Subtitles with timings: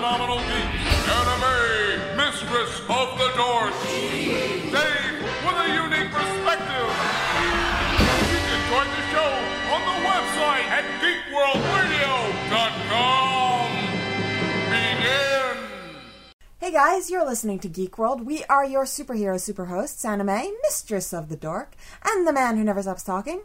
[0.00, 3.28] phenomenal anime mistress of the
[4.72, 6.88] Dave with a unique perspective.
[8.32, 9.30] You can join the show
[9.74, 13.68] on the website at geekworldradio.com.
[14.70, 15.56] Begin.
[16.60, 18.24] Hey guys, you're listening to Geek World.
[18.24, 21.74] We are your superhero superhosts, Anime, Mistress of the Dork,
[22.06, 23.42] and the man who never stops talking,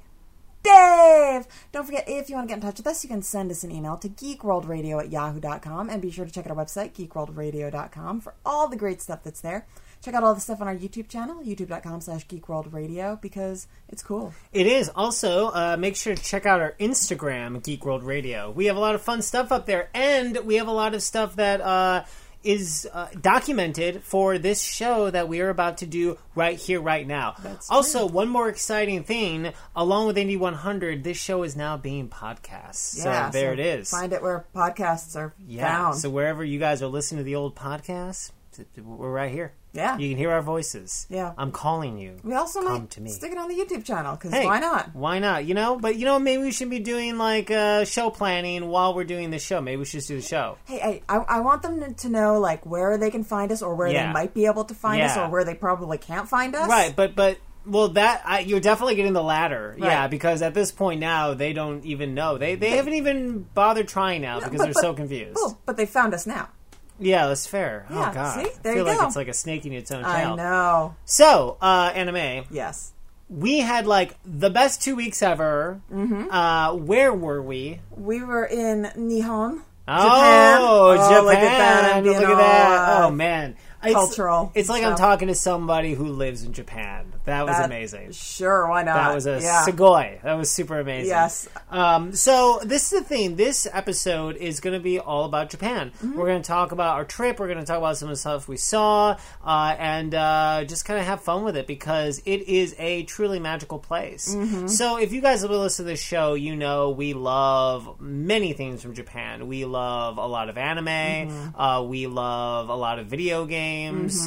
[0.66, 1.48] Dave!
[1.72, 3.64] Don't forget, if you want to get in touch with us, you can send us
[3.64, 8.22] an email to geekworldradio at yahoo.com, and be sure to check out our website, geekworldradio.com,
[8.22, 9.68] for all the great stuff that's there.
[10.02, 14.34] Check out all the stuff on our YouTube channel, youtube.com slash geekworldradio, because it's cool.
[14.54, 14.90] It is.
[14.90, 18.52] Also, uh, make sure to check out our Instagram, Geek World Radio.
[18.52, 21.02] We have a lot of fun stuff up there, and we have a lot of
[21.02, 22.06] stuff that uh,
[22.46, 27.06] is uh, documented for this show that we are about to do right here, right
[27.06, 27.36] now.
[27.42, 32.08] That's also, one more exciting thing along with Indie 100, this show is now being
[32.08, 32.76] podcast.
[32.76, 33.90] So there so it is.
[33.90, 35.68] Find it where podcasts are yeah.
[35.68, 35.98] found.
[35.98, 38.32] So wherever you guys are listening to the old podcasts,
[38.78, 39.54] we're right here.
[39.74, 39.98] Yeah.
[39.98, 41.06] You can hear our voices.
[41.10, 41.34] Yeah.
[41.38, 42.16] I'm calling you.
[42.24, 43.10] we also Come might to me.
[43.10, 44.96] stick it on the YouTube channel, because Hey, why not?
[44.96, 45.46] Why not?
[45.46, 48.94] You know, but you know, maybe we should be doing like uh, show planning while
[48.94, 49.60] we're doing the show.
[49.62, 50.58] Maybe we should just do the show.
[50.66, 53.76] Hey, hey I, I want them to know like where they can find us, or
[53.76, 54.08] where Yeah.
[54.08, 56.70] they might be able to find us, or where they probably can't find us.
[56.70, 59.76] Right, but but well, that I, you're definitely getting the latter.
[59.78, 62.38] Yeah, because at this point now they don't even know.
[62.38, 65.38] They they haven't even bothered trying now because but- they're but- so confused.
[65.38, 66.50] Oh, but they found us now.
[67.00, 67.86] Yeah, that's fair.
[67.90, 68.52] Yeah, oh god, see?
[68.64, 69.08] There I feel you like go.
[69.08, 70.34] it's like a snake in its own tail.
[70.34, 70.96] I know.
[71.06, 72.94] So, uh, anime, Yes.
[73.30, 75.82] we had like the best two weeks ever.
[75.92, 76.32] Mm-hmm.
[76.32, 77.82] Uh, where were we?
[77.92, 79.62] We were in Nihon.
[79.88, 80.62] Oh, Japan.
[80.98, 81.18] Japan!
[81.22, 81.96] Oh, look at that.
[81.96, 82.90] I'm being Look at all, that.
[83.04, 83.56] uh, oh man,
[83.94, 87.14] cultural It's like I'm talking to somebody who lives in Japan.
[87.26, 88.12] That was That- amazing.
[88.12, 88.96] Sure, why not?
[88.96, 89.66] That was a yeah.
[89.68, 90.22] Sugoi.
[90.22, 91.10] That was super amazing.
[91.10, 91.48] Yes.
[91.70, 93.36] Um, so this is the thing.
[93.36, 95.92] This episode is going to be all about Japan.
[95.98, 96.18] Mm-hmm.
[96.18, 97.40] We're going to talk about our trip.
[97.40, 100.86] We're going to talk about some of the stuff we saw, uh, and uh, just
[100.86, 104.34] kind of have fun with it because it is a truly magical place.
[104.36, 104.68] Mm-hmm.
[104.68, 108.82] So if you guys have listened to this show, you know we love many things
[108.82, 109.48] from Japan.
[109.48, 110.86] We love a lot of anime.
[110.86, 111.60] Mm-hmm.
[111.60, 113.75] Uh, we love a lot of video games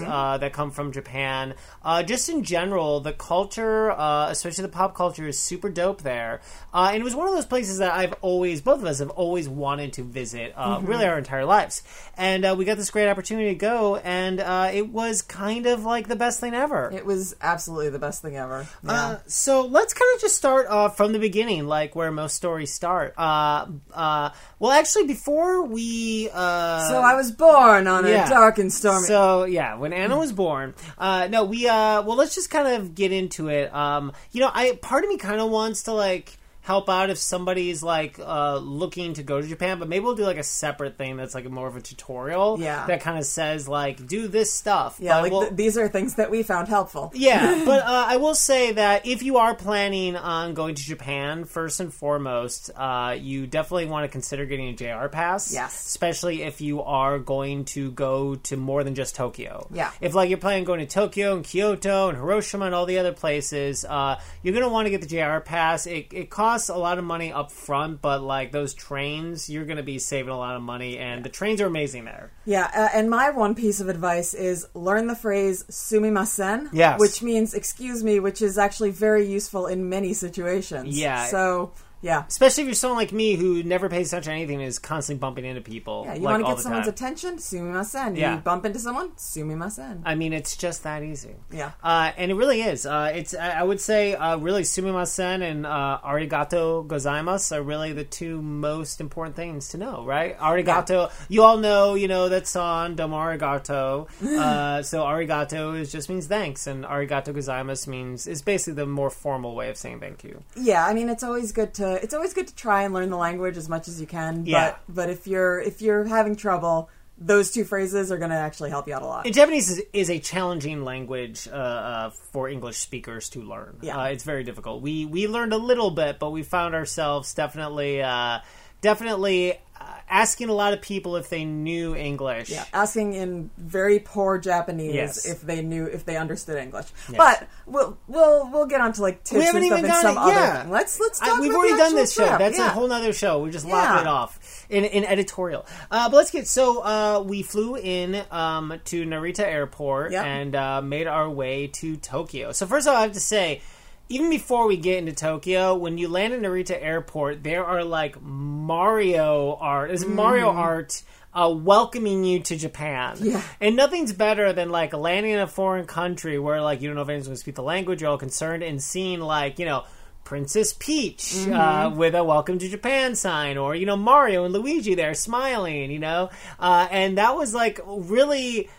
[0.07, 1.55] uh, that come from Japan.
[1.83, 6.41] Uh, just in general, the culture, uh, especially the pop culture, is super dope there.
[6.73, 9.11] Uh, and it was one of those places that I've always, both of us have
[9.11, 11.83] always wanted to visit, uh, really our entire lives.
[12.17, 15.85] And uh, we got this great opportunity to go, and uh, it was kind of
[15.85, 16.91] like the best thing ever.
[16.93, 18.67] It was absolutely the best thing ever.
[18.85, 18.93] Yeah.
[18.93, 22.73] Uh, so let's kind of just start uh, from the beginning, like where most stories
[22.73, 23.15] start.
[23.17, 26.29] Uh, uh, well, actually, before we.
[26.33, 28.27] Uh, so I was born on yeah.
[28.27, 29.07] a dark and stormy.
[29.07, 32.95] So yeah, when Anna was born, uh, no, we uh, well, let's just kind of
[32.95, 33.73] get into it.
[33.75, 36.38] Um, you know, I part of me kind of wants to like
[36.69, 40.25] help out if somebody's like uh, looking to go to Japan, but maybe we'll do
[40.25, 42.61] like a separate thing that's like more of a tutorial.
[42.61, 42.87] Yeah.
[42.87, 44.99] that kind of says like do this stuff.
[45.01, 47.11] yeah, But like we'll- th- these are things that we found helpful.
[47.15, 51.47] yeah, but uh, I will say that if you are planning on going to Japan,
[51.47, 55.55] first and foremost, uh, you definitely want to consider getting a JR pass.
[55.55, 55.73] Yes.
[55.87, 59.67] especially if you are going to go to more than just Tokyo.
[59.73, 59.91] Yeah.
[60.03, 62.99] if like you're planning on going to Tokyo and Kyoto and Hiroshima and all the
[62.99, 65.87] other places, uh, you're going to want to get the JR pass.
[65.87, 69.77] It, it costs a lot of money up front, but like those trains, you're going
[69.77, 72.33] to be saving a lot of money, and the trains are amazing there.
[72.45, 76.99] Yeah, uh, and my one piece of advice is learn the phrase "sumimasen," Yes.
[76.99, 80.99] which means "excuse me," which is actually very useful in many situations.
[80.99, 81.27] Yeah.
[81.27, 84.69] So yeah, Especially if you're someone like me who never pays attention to anything and
[84.69, 86.05] is constantly bumping into people.
[86.07, 86.15] yeah.
[86.15, 86.95] You like, want to get someone's time.
[86.95, 87.37] attention?
[87.39, 88.17] Sumimasen.
[88.17, 88.37] Yeah.
[88.37, 89.11] You bump into someone?
[89.13, 90.03] Sumimasen.
[90.05, 91.35] I mean, it's just that easy.
[91.51, 91.73] Yeah.
[91.83, 92.87] Uh, and it really is.
[92.87, 98.05] Uh, it's I would say uh, really sumimasen and uh, arigato gozaimasu are really the
[98.05, 100.39] two most important things to know, right?
[100.39, 101.11] Arigato.
[101.29, 104.09] You all know, you know that song domo arigato.
[104.39, 109.11] uh, so arigato is just means thanks, and arigato gozaimasu means is basically the more
[109.11, 110.43] formal way of saying thank you.
[110.57, 113.17] Yeah, I mean it's always good to it's always good to try and learn the
[113.17, 114.45] language as much as you can.
[114.47, 114.71] Yeah.
[114.71, 116.91] But but if you're if you're having trouble,
[117.21, 119.27] those two phrases are going to actually help you out a lot.
[119.27, 123.79] And Japanese is, is a challenging language uh, uh, for English speakers to learn.
[123.83, 123.99] Yeah.
[123.99, 124.83] Uh, it's very difficult.
[124.83, 128.41] We we learned a little bit, but we found ourselves definitely uh,
[128.81, 132.51] definitely uh, asking a lot of people if they knew English.
[132.51, 135.25] Yeah, asking in very poor Japanese Yes.
[135.27, 136.87] if they knew if they understood English.
[137.17, 140.03] But we'll we'll we'll get onto like tips We haven't and stuff even in done
[140.03, 140.31] some it.
[140.33, 140.43] Yeah.
[140.51, 140.71] other thing.
[140.71, 142.27] Let's let's I- talk we've about already done this show.
[142.27, 142.39] trip.
[142.39, 142.67] That's yeah.
[142.67, 143.41] a whole other show.
[143.43, 144.01] We're just Yeah.
[144.01, 145.67] it off in, in editorial.
[145.91, 150.25] Uh, but let's get so uh, we flew in um, to Narita Airport Yep.
[150.25, 152.53] and uh, made our way to Tokyo.
[152.53, 153.61] So first of all, I have to say.
[154.09, 158.21] Even before we get into Tokyo, when you land in Narita Airport, there are like
[158.23, 159.89] Mario art.
[159.89, 161.03] There's Mario art
[161.35, 163.17] uh, welcoming you to Japan.
[163.21, 163.43] Yeah.
[163.61, 167.03] And nothing's better than like landing in a foreign country where like you don't know
[167.03, 169.85] if anyone's going to speak the language, you're all concerned, and seeing like, you know,
[170.25, 174.95] Princess Peach uh, with a "Welcome to Japan" sign, or you know Mario and Luigi
[174.95, 176.29] there smiling, you know,
[176.59, 178.71] uh, and that was like really uh,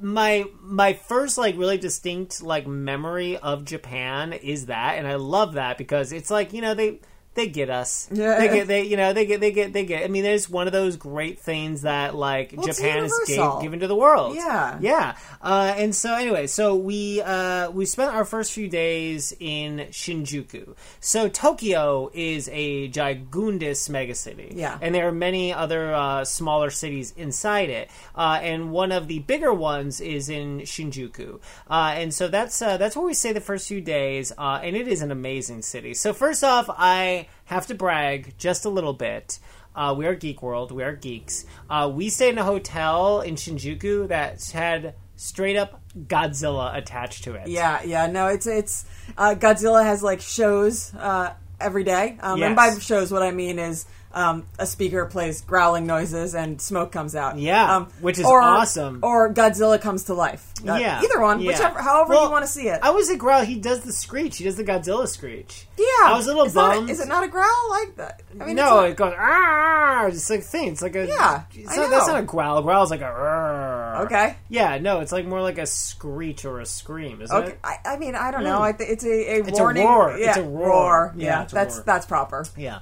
[0.00, 5.54] my my first like really distinct like memory of Japan is that, and I love
[5.54, 7.00] that because it's like you know they
[7.34, 8.38] they get us, Yeah.
[8.40, 10.04] they get they you know they get they get they get.
[10.04, 13.80] I mean, there's one of those great things that like Well, Japan has gave, given
[13.80, 14.78] to the world, Yeah.
[14.80, 15.16] yeah.
[15.40, 20.74] Uh, and so anyway, so we uh, we spent our first few days in Shinjuku.
[21.00, 24.52] So Tokyo is a gigundous megacity.
[24.56, 24.78] Yeah.
[24.80, 27.88] And there are many other uh, smaller cities inside it.
[28.16, 31.40] Uh, and one of the bigger ones is in Shinjuku.
[31.70, 34.32] Uh, and so that's uh, that's where we stay the first few days.
[34.36, 35.94] Uh, and it is an amazing city.
[35.94, 39.38] So first off, I have to brag just a little bit.
[39.74, 40.72] Uh, we are Geek World.
[40.72, 41.44] We are geeks.
[41.70, 47.34] Uh, we stayed in a hotel in Shinjuku that had straight up Godzilla attached to
[47.34, 47.48] it.
[47.48, 48.06] Yeah, yeah.
[48.06, 48.84] No, it's it's
[49.16, 53.58] uh, Godzilla has like shows uh, every day, um, and by shows what I mean
[53.58, 57.38] is um, a speaker plays growling noises and smoke comes out.
[57.38, 59.00] Yeah, um, which is or, awesome.
[59.02, 60.52] Or Godzilla comes to life.
[60.66, 61.48] Uh, Yeah, either one, yeah.
[61.48, 62.80] whichever, however Well, you want to see it.
[62.82, 63.44] I was a growl.
[63.44, 64.38] He does the screech.
[64.38, 65.66] He does the Godzilla screech.
[65.78, 66.90] yeah, I was a little not bummed.
[66.90, 68.22] is it not a growl like that?
[68.40, 70.06] I mean, no, it's it goes ah.
[70.06, 70.68] It's like thing.
[70.72, 72.58] It's like a Yeah, It's I not, that's not a growl.
[72.58, 73.04] A growl is like a.
[73.04, 74.36] "Arr." Okay.
[74.48, 77.48] Yeah, no, it's like more like a screech or a scream, isn't okay.
[77.52, 77.58] it?
[77.62, 78.58] I, I mean, I don't know.
[78.58, 78.62] Mm.
[78.62, 79.86] I th- it's a, a It's a warning.
[79.86, 80.16] roar.
[80.18, 81.12] Yeah, It's a roar.
[81.16, 81.84] Yeah, Yeah, a that's roar.
[81.86, 82.46] that's proper.
[82.56, 82.78] Yeah.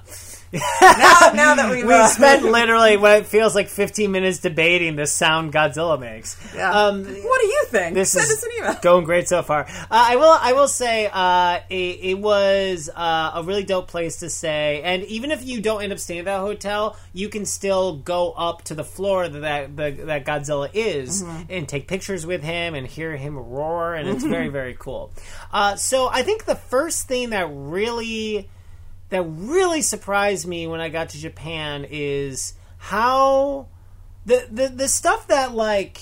[0.53, 4.95] Now, now that we've we uh, spent literally what it feels like 15 minutes debating
[4.95, 6.37] the sound Godzilla makes.
[6.55, 6.71] Yeah.
[6.71, 7.95] Um, what do you think?
[7.95, 8.73] this Send is us an email.
[8.81, 9.65] going great so far.
[9.67, 10.37] Uh, I will.
[10.39, 15.03] I will say uh, it, it was uh, a really dope place to stay, and
[15.05, 18.63] even if you don't end up staying at that hotel, you can still go up
[18.65, 23.15] to the floor that that, that Godzilla is and take pictures with him and hear
[23.15, 25.11] him roar, and it's very very cool.
[25.51, 28.49] Uh, so I think the first thing that really
[29.09, 33.67] that really surprised me when I got to Japan is how
[34.25, 35.99] the the the stuff that like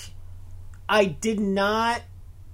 [0.88, 2.02] I did not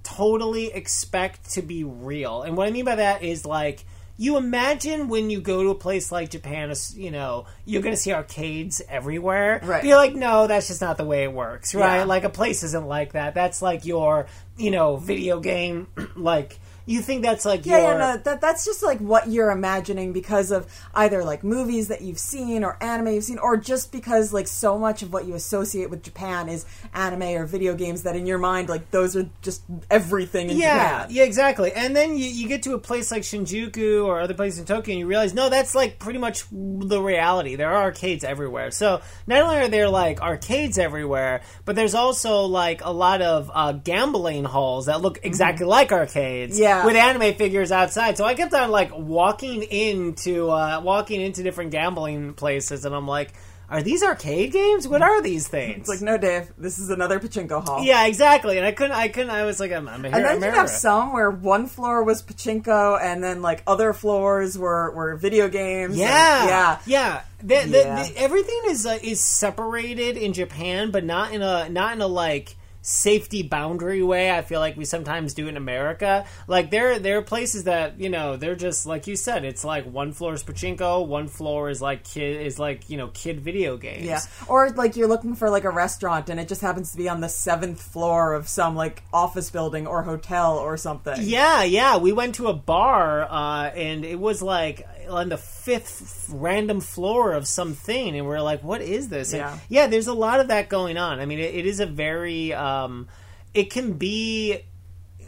[0.03, 2.43] totally expect to be real.
[2.43, 3.85] And what I mean by that is like
[4.15, 7.99] you imagine when you go to a place like Japan, you know, you're going to
[7.99, 9.59] see arcades everywhere.
[9.63, 9.81] Right.
[9.81, 11.97] But you're like, no, that's just not the way it works, right?
[11.97, 12.03] Yeah.
[12.03, 13.33] Like a place isn't like that.
[13.33, 15.87] That's like your, you know, video game.
[16.15, 17.91] like you think that's like Yeah, your.
[17.91, 22.01] yeah, no, that that's just like what you're imagining because of either like movies that
[22.01, 25.33] you've seen or anime you've seen, or just because like so much of what you
[25.33, 29.29] associate with Japan is anime or video games that in your mind like those are
[29.41, 31.07] just everything in Yeah, Japan.
[31.11, 31.71] yeah, exactly.
[31.71, 34.93] And then you, you get to a place like Shinjuku or other places in Tokyo,
[34.93, 37.55] and you realize, no, that's like pretty much the reality.
[37.55, 38.71] There are arcades everywhere.
[38.71, 43.49] So not only are there like arcades everywhere, but there's also like a lot of
[43.53, 46.55] uh, gambling halls that look exactly like arcades.
[46.55, 46.63] Mm-hmm.
[46.79, 46.85] Yeah.
[46.85, 48.17] with anime figures outside.
[48.17, 53.07] So I kept on like walking into uh, walking into different gambling places, and I'm
[53.07, 53.33] like.
[53.69, 54.87] Are these arcade games?
[54.87, 55.77] What are these things?
[55.79, 57.81] It's like no, Dave, this is another pachinko hall.
[57.81, 58.57] yeah, exactly.
[58.57, 58.91] And I couldn't.
[58.95, 59.31] I couldn't.
[59.31, 60.13] I was like, I'm, I'm here.
[60.13, 64.91] And you'd have some where one floor was pachinko, and then like other floors were,
[64.91, 65.93] were video games.
[65.93, 66.79] and- Yeah, yeah.
[66.85, 67.21] yeah.
[67.39, 68.03] The, the, Yeah.
[68.03, 72.07] the- everything is uh, is separated in Japan, but not in a not in a
[72.07, 74.29] like safety boundary way.
[74.29, 76.25] I feel like we sometimes do in America.
[76.47, 79.43] Like there there are places that you know they're just like you said.
[79.45, 83.07] It's like one floor is pachinko, one floor is like kid is like you know
[83.07, 84.05] kid video games.
[84.05, 87.09] Yeah, or like you're looking for like a restaurant and it just happens to be
[87.09, 91.17] on the seventh floor of some like office building or hotel or something.
[91.21, 91.97] Yeah, yeah.
[91.97, 97.33] We went to a bar, uh, and it was like on the fifth random floor
[97.33, 99.57] of something, and we're like, "What is this?" And Yeah.
[99.69, 99.87] yeah.
[99.87, 101.19] There's a lot of that going on.
[101.19, 103.07] I mean, it, it is a very, um,
[103.53, 104.59] it can be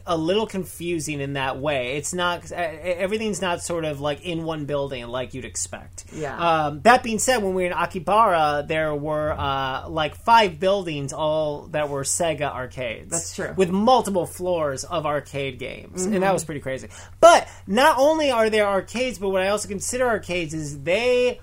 [0.08, 1.98] a little confusing in that way.
[1.98, 6.06] It's not everything's not sort of like in one building like you'd expect.
[6.14, 6.38] Yeah.
[6.38, 11.12] Um, that being said, when we were in Akihabara, there were uh, like five buildings
[11.12, 13.12] all that were Sega arcades.
[13.12, 13.54] That's true.
[13.56, 16.90] With multiple floors of arcade games, and that was pretty crazy.
[17.20, 21.40] But not only are there arcades, but what I also consider arcades is they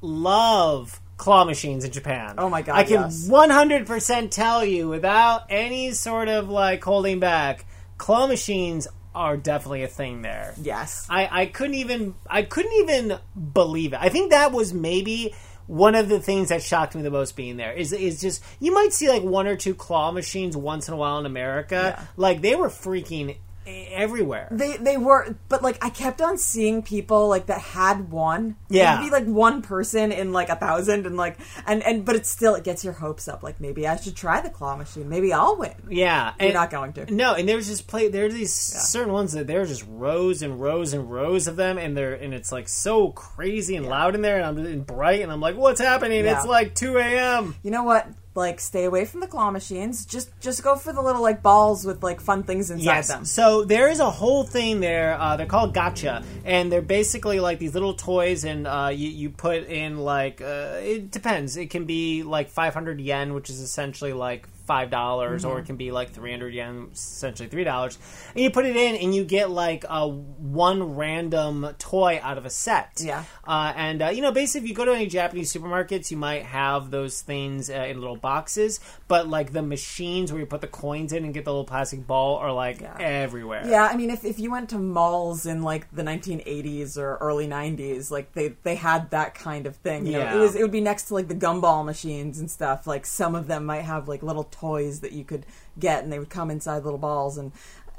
[0.00, 2.34] love claw machines in Japan.
[2.38, 7.64] Oh my God, I can 100% tell you without any sort of like holding back,
[8.02, 10.54] claw machines are definitely a thing there.
[10.60, 11.06] Yes.
[11.08, 13.20] I, I couldn't even I couldn't even
[13.54, 14.00] believe it.
[14.02, 15.32] I think that was maybe
[15.68, 18.74] one of the things that shocked me the most being there is is just you
[18.74, 21.94] might see like one or two claw machines once in a while in America.
[21.96, 22.04] Yeah.
[22.16, 24.48] Like they were freaking everywhere.
[24.50, 28.56] They they were, but like I kept on seeing people like that had one.
[28.68, 28.98] Yeah.
[28.98, 32.26] It'd be like one person in like a thousand, and like and and but it
[32.26, 33.42] still it gets your hopes up.
[33.42, 35.08] Like maybe I should try the claw machine.
[35.08, 35.74] Maybe I'll win.
[35.88, 37.12] yeah, You're and- not going to.
[37.14, 38.08] No, and there's just play.
[38.08, 41.56] There are these certain ones that there are just rows and rows and rows of
[41.56, 44.86] them, and they're and it's like so crazy and loud in there, and I'm and
[44.86, 46.24] bright, and I'm like, what's happening?
[46.24, 46.36] Yeah.
[46.36, 47.54] It's like 2 a.m.
[47.62, 48.06] You know what?
[48.34, 50.06] Like stay away from the claw machines.
[50.06, 53.08] Just just go for the little like balls with like fun things inside Yes.
[53.08, 53.24] them.
[53.26, 55.20] So there is a whole thing there.
[55.20, 59.28] Uh, they're called gotcha, and they're basically like these little toys, and uh, you, you
[59.28, 61.58] put in like uh, it depends.
[61.58, 65.50] It can be like 500 yen, which is essentially like five dollars, Mm-hmm.
[65.50, 67.98] or it can be like 300 yen, essentially three dollars.
[68.34, 72.44] And you put it in, and you get like a one random toy out of
[72.46, 73.00] a set.
[73.02, 73.24] Yeah.
[73.46, 76.42] Uh, and uh, you know, basically, if you go to any Japanese supermarkets, you might
[76.44, 78.80] have those things uh, in little boxes.
[79.08, 82.06] But like the machines where you put the coins in and get the little plastic
[82.06, 82.96] ball are like Yeah.
[83.00, 83.62] everywhere.
[83.66, 87.46] Yeah, I mean, if, if you went to malls in like the 1980s or early
[87.46, 90.06] 90s, like they they had that kind of thing.
[90.06, 90.34] You know, Yeah.
[90.36, 92.86] it was it would be next to like the gumball machines and stuff.
[92.86, 95.44] Like some of them might have like little toys that you could
[95.78, 97.52] get, and they would come inside little balls and.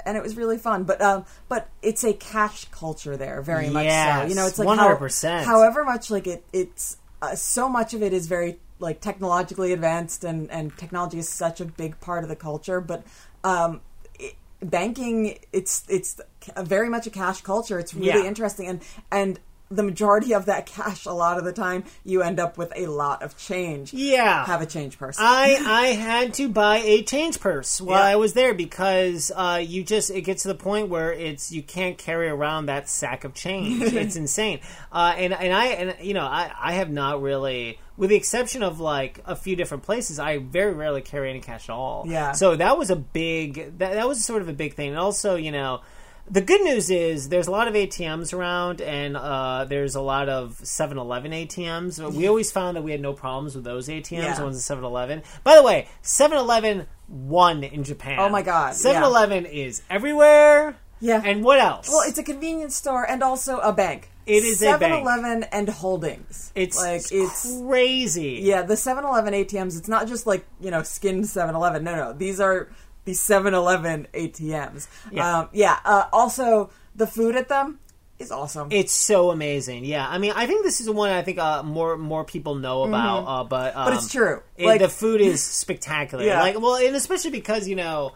[0.06, 3.86] And it was really fun, but um, but it's a cash culture there, very much
[3.86, 4.28] so.
[4.28, 5.44] You know, it's like 100%.
[5.44, 10.22] however much like it, it's uh, so much of it is very like technologically advanced,
[10.22, 12.82] and and technology is such a big part of the culture.
[12.82, 13.02] But
[13.44, 13.80] um,
[14.60, 16.20] banking, it's it's
[16.54, 17.78] a very much a cash culture.
[17.78, 18.28] It's really Yeah.
[18.28, 19.40] interesting, and and
[19.74, 22.86] the majority of that cash, a lot of the time, you end up with a
[22.86, 23.92] lot of change.
[23.92, 24.44] Yeah.
[24.46, 25.16] Have a change purse.
[25.18, 28.04] I I had to buy a change purse while Yeah.
[28.12, 31.62] I was there because uh, you just it gets to the point where it's you
[31.62, 33.82] can't carry around that sack of change.
[33.92, 34.60] it's insane.
[34.92, 37.78] Uh, and and I and you know I I have not really.
[37.96, 41.68] With the exception of like a few different places, I very rarely carry any cash
[41.68, 42.04] at all.
[42.08, 42.32] Yeah.
[42.32, 44.88] So that was a big that, that was sort of a big thing.
[44.90, 45.80] And also, you know,
[46.30, 50.28] the good news is there's a lot of ATMs around, and uh, there's a lot
[50.28, 52.12] of 7-Eleven ATMs.
[52.14, 54.22] We always found that we had no problems with those ATMs.
[54.22, 54.34] Yeah.
[54.34, 55.22] The ones at 7-Eleven.
[55.42, 58.18] By the way, 7-Eleven won in Japan.
[58.18, 60.76] Oh my God, 7-Eleven is everywhere.
[61.00, 61.20] Yeah.
[61.22, 61.88] And what else?
[61.88, 64.10] well, it's a convenience store and also a bank.
[64.26, 65.04] It is a bank.
[65.04, 66.50] 7-Eleven and Holdings.
[66.54, 68.40] it's like it's crazy.
[68.42, 71.84] Yeah, the 7-Eleven ATMs, it's not just like, you know, skinned 7-Eleven.
[71.84, 72.12] No, no.
[72.14, 72.70] These are
[73.04, 74.88] the 7-Eleven ATMs.
[75.12, 75.38] Yeah.
[75.40, 75.78] Um, yeah.
[75.84, 77.78] Uh, also, the food at them
[78.18, 78.68] is awesome.
[78.70, 79.84] It's so amazing.
[79.84, 82.84] Yeah, I mean, I think this is one I think uh, more more people know
[82.84, 83.24] about.
[83.26, 83.90] Uh, but um, Mm-hmm.
[83.90, 84.42] But it's true.
[84.56, 86.24] it- Like- the food is spectacular.
[86.30, 86.40] Yeah.
[86.40, 88.12] Like, well, and especially because you know.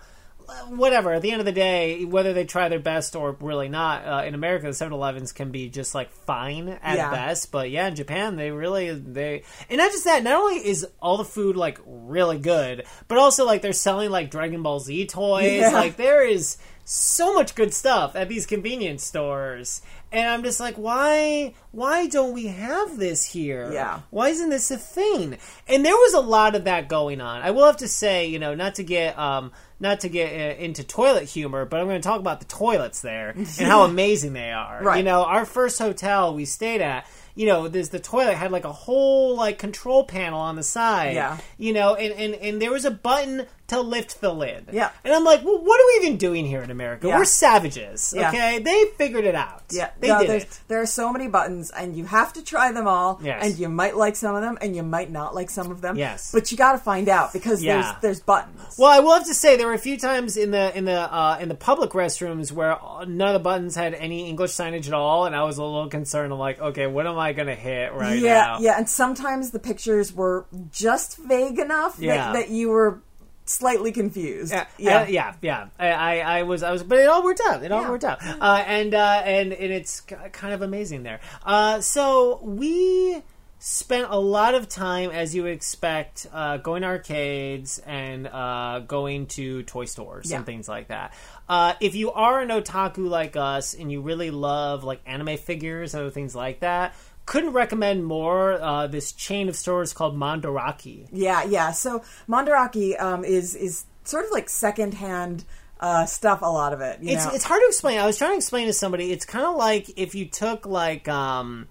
[0.69, 1.13] Whatever.
[1.13, 4.25] At the end of the day, whether they try their best or really not, uh,
[4.27, 7.11] in America, the 7-Elevens can be just like fine at Yeah.
[7.11, 7.53] best.
[7.53, 10.23] But yeah, in Japan, they really they and not just that.
[10.23, 14.31] Not only is all the food like really good, but also like they're selling like
[14.31, 15.53] Dragon Ball Z toys.
[15.61, 15.71] Yeah.
[15.73, 19.83] Like there is so much good stuff at these convenience stores.
[20.11, 23.71] And I'm just like, why why don't we have this here?
[23.73, 24.01] Yeah.
[24.11, 25.37] Why isn't this a thing?
[25.67, 27.43] And there was a lot of that going on.
[27.43, 30.61] I will have to say, you know, not to get um not to get uh,
[30.61, 34.33] into toilet humor, but I'm going to talk about the toilets there and how amazing
[34.33, 34.83] they are.
[34.83, 34.99] Right.
[34.99, 38.65] You know, our first hotel we stayed at, you know, there's the toilet had like
[38.65, 41.15] a whole like control panel on the side.
[41.15, 41.39] Yeah.
[41.59, 44.71] You know, and and, and there was a button to lift the lid.
[44.73, 44.91] Yeah.
[45.05, 47.07] And I'm like, well, what are we even doing here in America?
[47.07, 47.17] Yeah.
[47.19, 48.13] We're savages.
[48.17, 48.29] Yeah.
[48.29, 49.63] Okay, they figured it out.
[49.71, 50.61] Yeah, they no, did it.
[50.69, 53.21] There are so many buttons, and you have to try them all.
[53.23, 53.45] Yes.
[53.45, 55.97] And you might like some of them, and you might not like some of them.
[55.97, 56.33] Yes.
[56.33, 57.83] But you got to find out because Yeah.
[57.83, 58.77] there's there's buttons.
[58.79, 61.01] Well, I will have to say there were a few times in the in the
[61.01, 64.95] uh, in the public restrooms where none of the buttons had any English signage at
[64.95, 66.33] all, and I was a little concerned.
[66.33, 68.59] I'm like, okay, what am I going to hit right yeah, now?
[68.61, 72.17] yeah, and sometimes the pictures were just vague enough Yeah.
[72.17, 73.03] that, that you were
[73.49, 74.53] slightly confused.
[74.53, 75.97] Yeah, yeah, yeah, yeah, yeah.
[75.97, 77.63] I, I, I was, I was, but it all worked out.
[77.63, 77.91] It all Yeah.
[77.91, 81.21] worked out, uh, and uh, and and it's kind of amazing there.
[81.45, 83.23] Uh, so we
[83.61, 88.79] spent a lot of time, as you would expect, uh, going to arcades and uh,
[88.87, 90.37] going to toy stores Yeah.
[90.37, 91.13] and things like that.
[91.49, 95.93] Uh, if you are an otaku like us and you really love like anime figures
[95.95, 96.95] and other things like that.
[97.29, 98.55] Couldn't recommend more.
[98.61, 101.09] Uh, this chain of stores called Mandarake.
[101.13, 101.73] yeah, yeah.
[101.73, 105.45] So Mandarake um, is is sort of like secondhand
[105.79, 106.41] uh, stuff.
[106.43, 107.03] A lot of it.
[107.03, 107.33] You it's know?
[107.35, 107.99] it's hard to explain.
[108.01, 109.13] I was trying to explain to somebody.
[109.13, 111.69] It's kind of like if you took like um,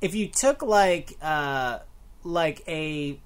[0.00, 1.78] if you took like uh,
[2.24, 3.18] like a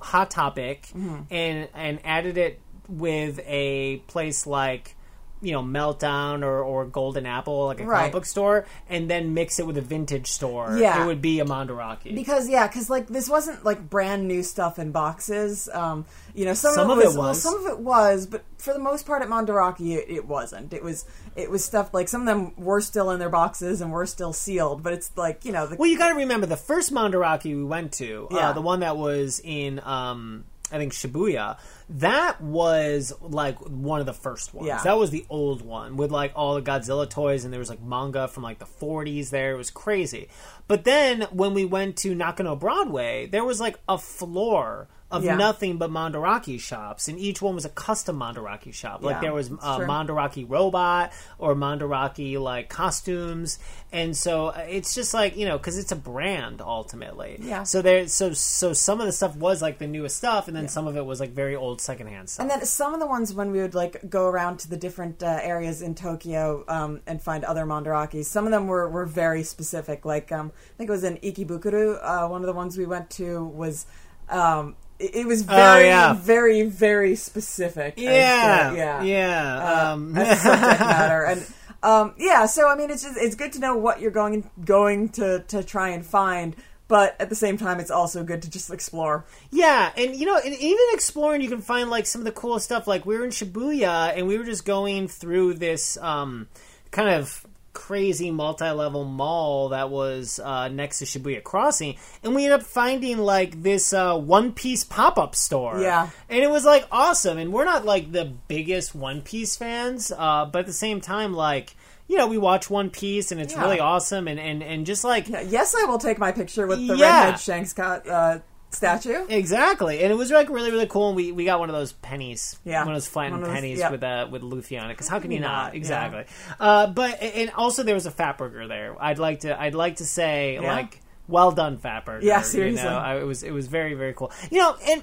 [0.00, 1.22] hot topic Mm-hmm.
[1.30, 4.95] and and added it with a place like
[5.42, 7.98] you know meltdown or, or golden apple like a Right.
[7.98, 11.02] comic book store and then mix it with a vintage store Yeah.
[11.02, 14.78] it would be a mandarake because yeah, because like this wasn't like brand new stuff
[14.78, 15.68] in boxes.
[15.72, 17.42] Um, you know, some, Some of of it it was, well, was.
[17.42, 20.72] some of it was, but for the most part at Mandarake, it, it wasn't.
[20.74, 23.90] It was it was stuff like some of them were still in their boxes and
[23.92, 26.56] were still sealed, but it's like you know the Well, you got to remember the
[26.56, 28.50] first Mandarake we went to, Yeah.
[28.50, 31.58] uh, the one that was in, um, I think Shibuya.
[31.88, 34.66] That was like one of the first ones.
[34.66, 34.82] Yeah.
[34.82, 37.82] That was the old one with like all the Godzilla toys, and there was like
[37.82, 39.52] manga from like the 40s there.
[39.52, 40.28] It was crazy.
[40.66, 45.36] But then when we went to Nakano Broadway, there was like a floor of Yeah.
[45.36, 49.02] nothing but Mandarake shops, and each one was a custom Mandarake shop.
[49.04, 49.86] Like Yeah, there was a uh, true.
[49.86, 53.58] Mandarake robot or Mandarake like costumes,
[53.92, 57.38] and so uh, it's just like you know because it's a brand ultimately.
[57.40, 57.62] Yeah.
[57.62, 60.66] So there, so so some of the stuff was like the newest stuff, and then
[60.66, 62.42] some of it was like very old secondhand stuff.
[62.42, 65.22] And then some of the ones when we would like go around to the different
[65.22, 69.44] uh, areas in Tokyo um, and find other Mandarakes, some of them were, were very
[69.44, 70.04] specific.
[70.04, 72.00] Like um, I think it was in Ikebukuro.
[72.02, 73.86] Uh, one of the ones we went to was
[74.28, 76.12] um, it, was very Oh, yeah.
[76.14, 77.96] very very specific.
[77.96, 79.58] to- yeah, yeah, yeah.
[79.58, 81.46] Uh, um, as subject matter and.
[81.82, 85.10] Um, yeah, so I mean, it's just, it's good to know what you're going going
[85.10, 86.56] to, to try and find,
[86.88, 89.24] but at the same time, it's also good to just explore.
[89.52, 92.64] Yeah, and you know, and even exploring, you can find like some of the coolest
[92.64, 92.88] stuff.
[92.88, 96.48] Like we were in Shibuya, and we were just going through this um,
[96.90, 97.45] kind of
[97.76, 103.18] crazy multi-level mall that was uh, next to Shibuya Crossing, and we ended up finding
[103.18, 105.78] like this uh, One Piece pop-up store.
[105.80, 106.08] Yeah.
[106.30, 107.36] and it was like awesome.
[107.38, 111.32] And we're not like the biggest One Piece fans, uh, but at the same time,
[111.34, 111.76] like.
[112.08, 113.62] You know, we watch One Piece and it's Yeah.
[113.62, 116.94] really awesome, and, and, and just like yes, I will take my picture with the
[116.96, 117.24] Yeah.
[117.24, 118.38] redhead Shanks co- uh,
[118.76, 119.26] statue.
[119.28, 121.08] Exactly, and it was like really really cool.
[121.08, 122.80] And we, we got one of those pennies, Yeah.
[122.84, 123.90] one of those flattened of those- pennies yep.
[123.92, 124.94] with uh, with Luffy on it.
[124.94, 125.66] Because how can you you not?
[125.68, 125.74] not?
[125.74, 126.24] Exactly.
[126.60, 128.96] Uh, but and also there was a Fatburger there.
[129.02, 130.72] I'd like to I'd like to say Yeah.
[130.74, 132.22] like well done Fatburger.
[132.22, 132.84] Yeah, You seriously.
[132.88, 134.30] know, I, it was it was very very cool.
[134.50, 135.02] You know, and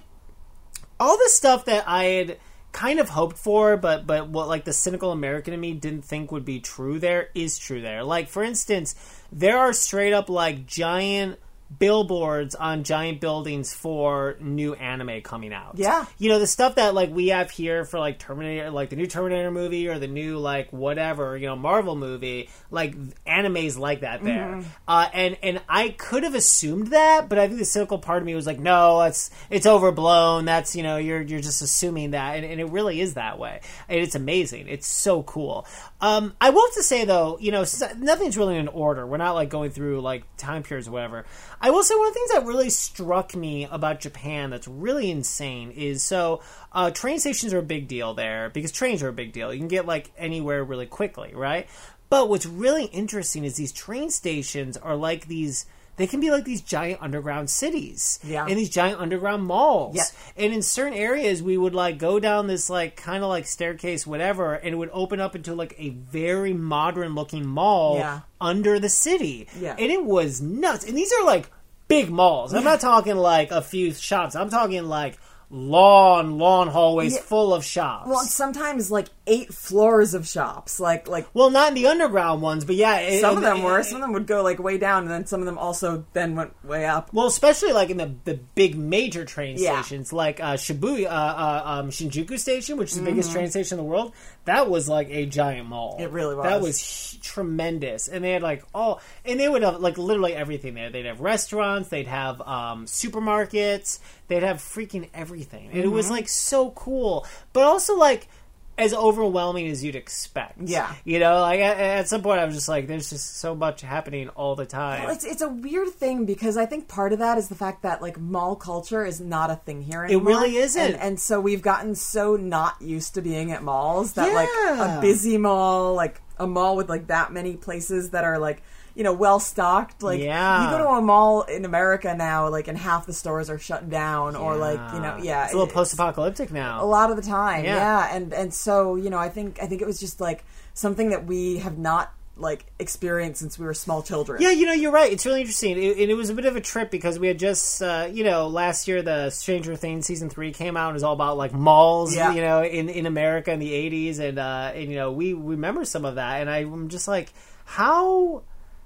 [0.99, 2.37] all the stuff that I had
[2.71, 6.31] kind of hoped for, but but what like the cynical American in me didn't think
[6.31, 8.03] would be true there is true there.
[8.03, 8.95] Like for instance,
[9.31, 11.39] there are straight up like giant
[11.79, 15.73] billboards on giant buildings for new anime coming out.
[15.75, 16.05] Yeah.
[16.17, 19.07] You know, the stuff that like we have here for like Terminator like the new
[19.07, 24.23] Terminator movie or the new like whatever, you know, Marvel movie, like animes like that
[24.23, 24.47] there.
[24.47, 24.67] Mm-hmm.
[24.87, 28.25] Uh and and I could have assumed that, but I think the cynical part of
[28.25, 30.45] me was like, no, it's it's overblown.
[30.45, 33.61] That's you know, you're you're just assuming that and, and it really is that way.
[33.87, 34.67] And it's amazing.
[34.67, 35.65] It's so cool.
[36.03, 37.63] Um I will have to say though, you know,
[37.97, 39.07] nothing's really in order.
[39.07, 41.25] We're not like going through like time periods or whatever.
[41.61, 45.09] I will say one of the things that really struck me about Japan that's really
[45.09, 46.41] insane is so
[46.73, 49.53] uh, train stations are a big deal there because trains are a big deal.
[49.53, 51.69] You can get like anywhere really quickly, right?
[52.09, 55.65] But what's really interesting is these train stations are like these.
[55.95, 58.45] They can be like these giant underground cities, Yeah.
[58.47, 59.95] and these giant underground malls.
[59.95, 60.03] Yeah.
[60.35, 64.07] And in certain areas, we would like go down this like kind of like staircase,
[64.07, 68.21] whatever, and it would open up into like a very modern looking mall Yeah.
[68.41, 69.47] under the city.
[69.59, 69.75] Yeah.
[69.77, 70.83] And it was nuts.
[70.85, 71.49] And these are like
[71.87, 72.53] big malls.
[72.55, 74.35] I'm not talking like a few shops.
[74.35, 75.19] I'm talking like
[75.55, 77.21] long, long hallways Yeah.
[77.21, 78.07] full of shops.
[78.09, 80.79] Well, sometimes like eight floors of shops.
[80.79, 83.63] Like like Well, not in the underground ones, but yeah, it- some of them it-
[83.63, 83.79] were.
[83.79, 86.05] it- Some of them would go like way down, and then some of them also
[86.13, 87.09] then went way up.
[87.13, 89.79] Well, especially like in the the big major train Yeah.
[89.81, 93.77] stations, like uh, Shibuya, uh, uh, um, Shinjuku Station, which is the biggest train station
[93.77, 94.11] in the world.
[94.45, 95.93] That was like a giant mall.
[95.93, 96.03] Mm-hmm.
[96.03, 96.45] It really was.
[96.45, 97.17] That was.
[97.21, 100.89] tremendous, and they had like all, and they would have like literally everything there.
[100.89, 106.15] They'd have restaurants, they'd have um, supermarkets, they'd have freaking everything, and it was Mm-hmm.
[106.15, 108.27] like so cool, but also like.
[108.75, 110.91] As overwhelming as you'd expect, Yeah.
[111.05, 113.81] You know, like at, at some point, I was just like, "There's just so much
[113.81, 117.19] happening all the time." Well, it's it's a weird thing because I think part of
[117.19, 120.25] that is the fact that like mall culture is not a thing here anymore.
[120.25, 120.81] really isn't.
[120.81, 124.99] and, and so we've gotten so not used to being at malls that like a
[125.01, 128.61] busy mall, like a mall with like that many places that are like
[128.95, 130.03] you know well stocked.
[130.03, 130.65] Like Yeah.
[130.71, 133.89] you go to a mall in America now, like and half the stores are shut
[133.89, 136.83] down or like you know yeah, it's a little it- post-apocalyptic now.
[136.83, 137.75] a lot of the time Yeah.
[137.75, 138.15] yeah.
[138.15, 140.43] and and so you know i think i think it was just like
[140.75, 144.73] something that we have not like experience since we were small children Yeah, you know,
[144.73, 145.11] you're right.
[145.11, 145.77] It's really interesting.
[145.77, 148.23] It, and it was a bit of a trip because we had just, uh, you
[148.23, 151.37] know, last year the Stranger Things season three came out and it was all about
[151.37, 152.33] like malls, Yeah.
[152.33, 154.19] you know, in, in America in the 80s.
[154.19, 156.41] And, uh, and, you know, we remember some of that.
[156.41, 157.31] And I'm just like,
[157.65, 158.41] how.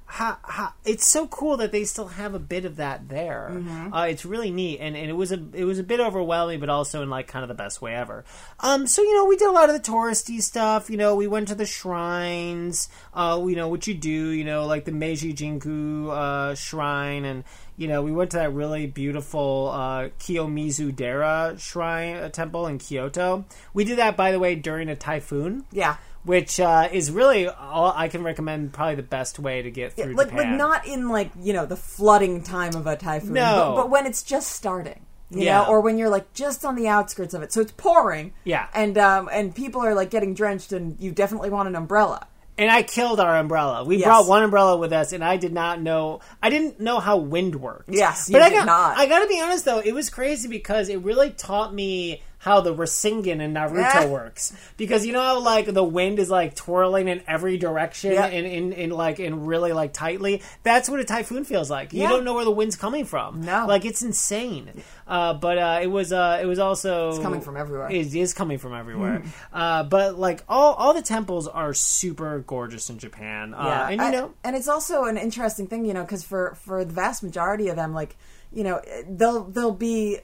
[0.09, 3.49] How, how, it's so cool that they still have a bit of that there.
[3.51, 3.93] Mm-hmm.
[3.93, 6.69] Uh, it's really neat, and, and it was a it was a bit overwhelming, but
[6.69, 8.23] also in like kind of the best way ever.
[8.61, 10.89] Um, so you know, we did a lot of the touristy stuff.
[10.89, 12.87] You know, we went to the shrines.
[13.13, 14.29] Uh, you know what you do.
[14.29, 17.43] You know, like the Meiji Jingu uh, shrine, and
[17.75, 22.77] you know we went to that really beautiful uh, Kiyomizu Dera shrine uh, temple in
[22.77, 23.43] Kyoto.
[23.73, 25.97] We did that, by the way, during a typhoon Yeah.
[26.27, 28.73] Which uh, is really all I can recommend.
[28.73, 30.49] Probably the best way to get through like Japan.
[30.51, 33.73] like not in like you know the flooding time of a typhoon No.
[33.75, 35.63] but, but when it's just starting you Yeah.
[35.63, 38.67] know or when you're like just on the outskirts of it so it's pouring Yeah.
[38.73, 42.27] and um and people are like getting drenched and you definitely want an umbrella
[42.59, 43.83] and I killed our umbrella.
[43.83, 44.05] We Yes.
[44.07, 46.21] brought one umbrella with us, and I did not know.
[46.41, 47.89] I didn't know how wind worked.
[47.89, 48.65] Yes, you but I got.
[48.65, 48.97] not.
[48.97, 52.61] I got to be honest though, it was crazy because it really taught me how
[52.61, 54.53] the Rasengan in Naruto works.
[54.77, 58.27] Because you know how like the wind is like twirling in every direction Yeah.
[58.27, 60.41] and in, in like in really like tightly.
[60.63, 61.93] That's what a typhoon feels like.
[61.93, 63.41] You don't know where the wind's coming from.
[63.41, 63.65] No.
[63.67, 64.83] like it's insane.
[65.07, 67.89] Uh, but uh, it was uh, it was also It's coming from everywhere.
[67.91, 69.23] It is coming from everywhere.
[69.51, 73.53] uh, but like all all the temples are super gorgeous in Japan.
[73.53, 74.33] Uh, and you I- know.
[74.43, 77.75] and it's also an interesting thing, you know, because for for the vast majority of
[77.75, 78.15] them, like
[78.53, 80.19] you know, they'll they'll be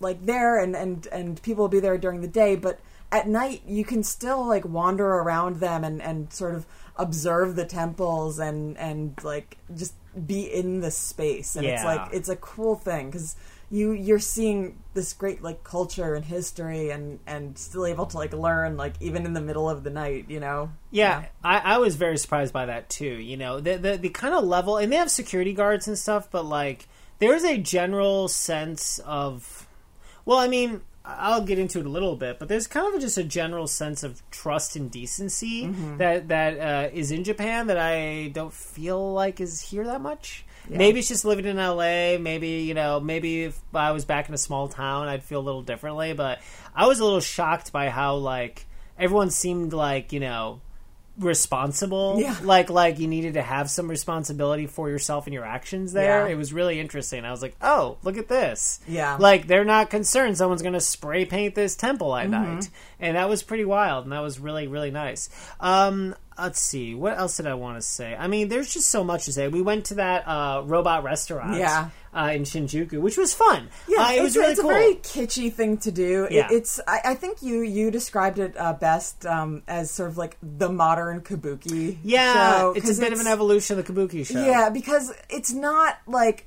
[0.00, 2.80] like there, and and and people will be there during the day, but
[3.10, 7.64] at night you can still like wander around them and and sort of observe the
[7.64, 9.94] temples and and like just
[10.26, 13.36] be in the space, and it's like it's a cool thing because.
[13.70, 18.32] You you're seeing this great like culture and history and and still able to like
[18.32, 21.96] learn like even in the middle of the night you know Yeah, I, I was
[21.96, 23.04] very surprised by that too.
[23.04, 26.30] You know, the the, the kind of level, and they have security guards and stuff,
[26.30, 29.66] but like there's a general sense of,
[30.28, 33.16] well, I mean, I'll get into it a little bit, but there's kind of just
[33.16, 35.64] a general sense of trust and decency
[35.96, 40.44] that that uh, is in Japan that I don't feel like is here that much.
[40.68, 42.18] Maybe it's just living in LA.
[42.18, 45.46] Maybe you know, maybe if I was back in a small town, I'd feel a
[45.48, 46.12] little differently.
[46.12, 46.40] But
[46.74, 48.66] I was a little shocked by how like
[48.98, 50.60] everyone seemed like you know
[51.18, 52.36] responsible Yeah.
[52.42, 56.32] like like you needed to have some responsibility for yourself and your actions there Yeah.
[56.32, 59.16] it was really interesting i was like oh look at this Yeah.
[59.18, 62.34] like they're not concerned someone's going to spray paint this temple Mm-hmm.
[62.34, 65.28] at night and that was pretty wild and that was really really nice
[65.60, 69.02] um let's see what else did i want to say i mean there's just so
[69.04, 71.90] much to say we went to that uh robot restaurant Yeah.
[72.14, 74.72] uh, in shinjuku which was fun Yeah, uh, it it's, was really it's cool a
[74.74, 76.24] very kitschy thing to do.
[76.24, 76.48] It- Yeah.
[76.50, 80.36] it's I, I think you you described it uh, best um, as sort of like
[80.42, 81.98] the modern kabuki.
[82.02, 85.52] yeah show, it's a bit of an evolution of the kabuki show Yeah, because it's
[85.52, 86.46] not like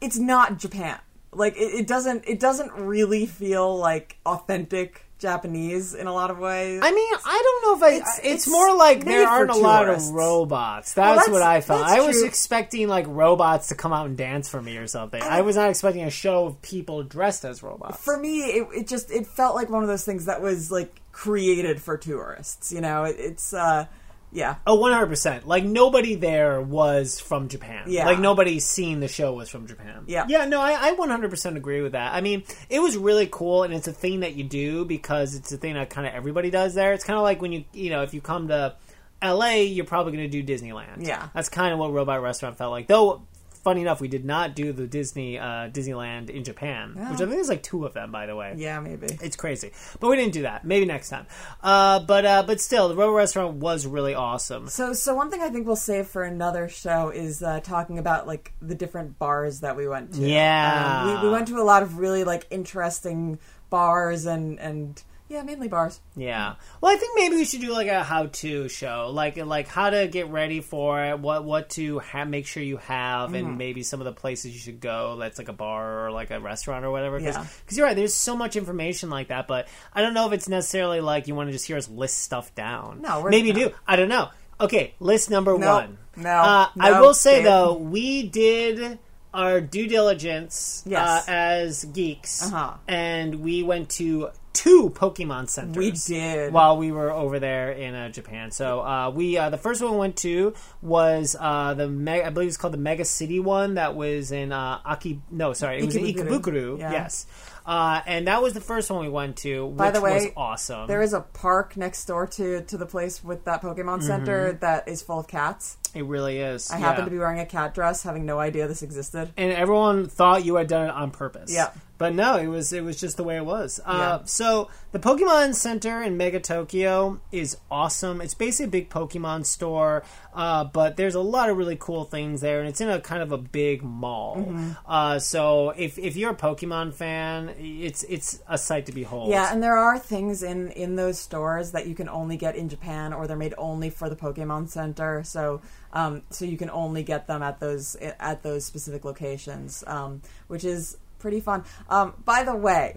[0.00, 0.98] it's not Japan.
[1.32, 6.38] Like it, it doesn't it doesn't really feel like authentic Japanese in a lot of
[6.38, 6.80] ways.
[6.82, 7.96] I mean, I don't know if I.
[7.96, 10.94] It's- It's, it's more like there aren't a lot of robots.
[10.94, 11.88] That's, Well, that's- what I thought.
[11.88, 12.26] I was true.
[12.26, 15.22] expecting like robots to come out and dance for me or something.
[15.22, 18.02] I was not expecting a show of people dressed as robots.
[18.02, 20.92] for me, it, it just it felt like one of those things that was like
[21.12, 22.72] created for tourists.
[22.72, 23.86] You know, it, it's uh,
[24.32, 24.56] yeah.
[24.66, 25.46] Oh, 100%.
[25.46, 27.84] Like, nobody there was from Japan.
[27.88, 28.06] Yeah.
[28.06, 30.04] Like, nobody seen the show was from Japan.
[30.06, 30.26] Yeah.
[30.28, 32.14] Yeah, no, I, I 100% agree with that.
[32.14, 35.50] I mean, it was really cool, and it's a thing that you do because it's
[35.52, 36.92] a thing that kind of everybody does there.
[36.92, 38.76] It's kind of like when you, you know, if you come to
[39.22, 41.06] LA, you're probably going to do Disneyland.
[41.06, 41.28] Yeah.
[41.34, 42.86] That's kind of what Robot Restaurant felt like.
[42.86, 43.22] Though,
[43.62, 47.30] funny enough, we did not do the Disney uh, Disneyland in Japan, which I think
[47.30, 48.54] there's like two of them, by the way.
[48.56, 49.06] Yeah, maybe.
[49.22, 50.64] It's crazy, but we didn't do that.
[50.64, 51.26] Maybe next time.
[51.62, 54.68] Uh, but uh, but still, the Robo Restaurant was really awesome.
[54.68, 58.26] So, so one thing I think we'll save for another show is uh, talking about
[58.26, 60.20] like the different bars that we went to.
[60.20, 61.04] Yeah.
[61.04, 65.42] um, we, we went to a lot of really like interesting bars and and yeah,
[65.42, 66.00] mainly bars.
[66.16, 66.56] Yeah.
[66.80, 70.06] Well, I think maybe we should do like a how-to show, like like how to
[70.08, 73.34] get ready for it, what what to ha- make sure you have, Mm-hmm.
[73.46, 75.16] and maybe some of the places you should go.
[75.18, 77.18] That's like a bar or like a restaurant or whatever.
[77.18, 77.46] Because Yeah.
[77.76, 81.00] you're right, there's so much information like that, but I don't know if it's necessarily
[81.00, 83.00] like you want to just hear us list stuff down.
[83.00, 83.68] No, we're- maybe no.
[83.68, 83.74] do.
[83.86, 84.28] I don't know.
[84.60, 85.98] Okay, list number No, one.
[86.16, 88.98] no, Uh, I will say though, we did
[89.32, 91.28] our due diligence Yes.
[91.28, 92.72] uh, as geeks, Uh-huh.
[92.88, 95.76] and we went to two Pokemon centers.
[95.76, 96.52] We did.
[96.52, 98.50] while we were over there in uh, Japan.
[98.50, 102.30] So uh, we uh, the first one we went to was uh, the Me- I
[102.30, 105.20] believe it's called the Mega City one that was in uh, Aki.
[105.30, 106.78] No, sorry, it was in Ikebukuro.
[106.78, 106.92] Yeah.
[106.92, 107.26] Yes.
[107.66, 110.26] Uh, and that was the first one we went to, which By the way, was
[110.36, 110.88] awesome.
[110.88, 114.88] There is a park next door to to the place with that Pokemon Center that
[114.88, 115.76] is full of cats.
[115.94, 116.70] it really is.
[116.70, 116.82] I Mm-hmm.
[116.82, 116.88] yeah.
[116.88, 119.32] happened to be wearing a cat dress, having no idea this existed.
[119.36, 121.52] and everyone thought you had done it on purpose.
[121.54, 121.70] Yeah.
[122.00, 123.78] But no, it was it was just the way it was.
[123.84, 124.24] Uh, Yeah.
[124.24, 128.22] So the Pokemon Center in Mega Tokyo is awesome.
[128.22, 130.02] It's basically a big Pokemon store,
[130.34, 133.22] uh, but there's a lot of really cool things there, and it's in a kind
[133.22, 134.36] of a big mall.
[134.38, 134.70] Mm-hmm.
[134.86, 139.28] Uh, so if if you're a Pokemon fan, it's it's a sight to behold.
[139.28, 142.70] Yeah, and there are things in in those stores that you can only get in
[142.70, 145.22] Japan, or they're made only for the Pokemon Center.
[145.22, 145.60] So,
[145.92, 150.64] um, so you can only get them at those at those specific locations, um, which
[150.64, 151.64] is pretty fun.
[151.88, 152.96] Um, by the way,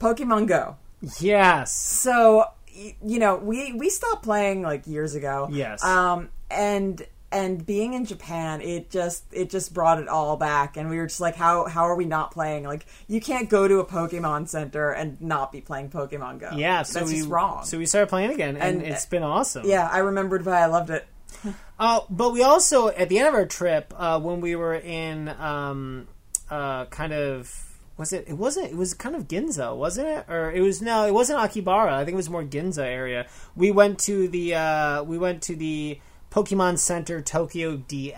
[0.00, 0.76] Pokemon Go.
[1.20, 1.72] Yes.
[1.72, 5.48] So, y- you know, we we stopped playing like years ago.
[5.50, 5.84] Yes.
[5.84, 10.88] Um, and and being in Japan, it just it just brought it all back, and
[10.88, 12.64] we were just like, how how are we not playing?
[12.64, 16.50] Like, you can't go to a Pokemon Center and not be playing Pokemon Go.
[16.56, 16.82] Yeah.
[16.82, 17.64] So that's we wrong.
[17.64, 19.66] So we started playing again, and, And- it's been awesome.
[19.66, 21.06] yeah, I remembered why I loved it.
[21.76, 25.28] Uh, but we also, at the end of our trip, uh, when we were in
[25.28, 26.06] um,
[26.50, 27.52] uh, kind of.
[27.96, 28.24] Was it?
[28.26, 28.72] It wasn't.
[28.72, 30.24] It was kind of Ginza, wasn't it?
[30.28, 31.06] Or it was no.
[31.06, 31.92] It wasn't Akihabara.
[31.92, 33.26] I think it was more Ginza area.
[33.54, 34.54] We went to the.
[34.54, 36.00] Uh, we went to the
[36.34, 38.12] Pokemon Center Tokyo DX.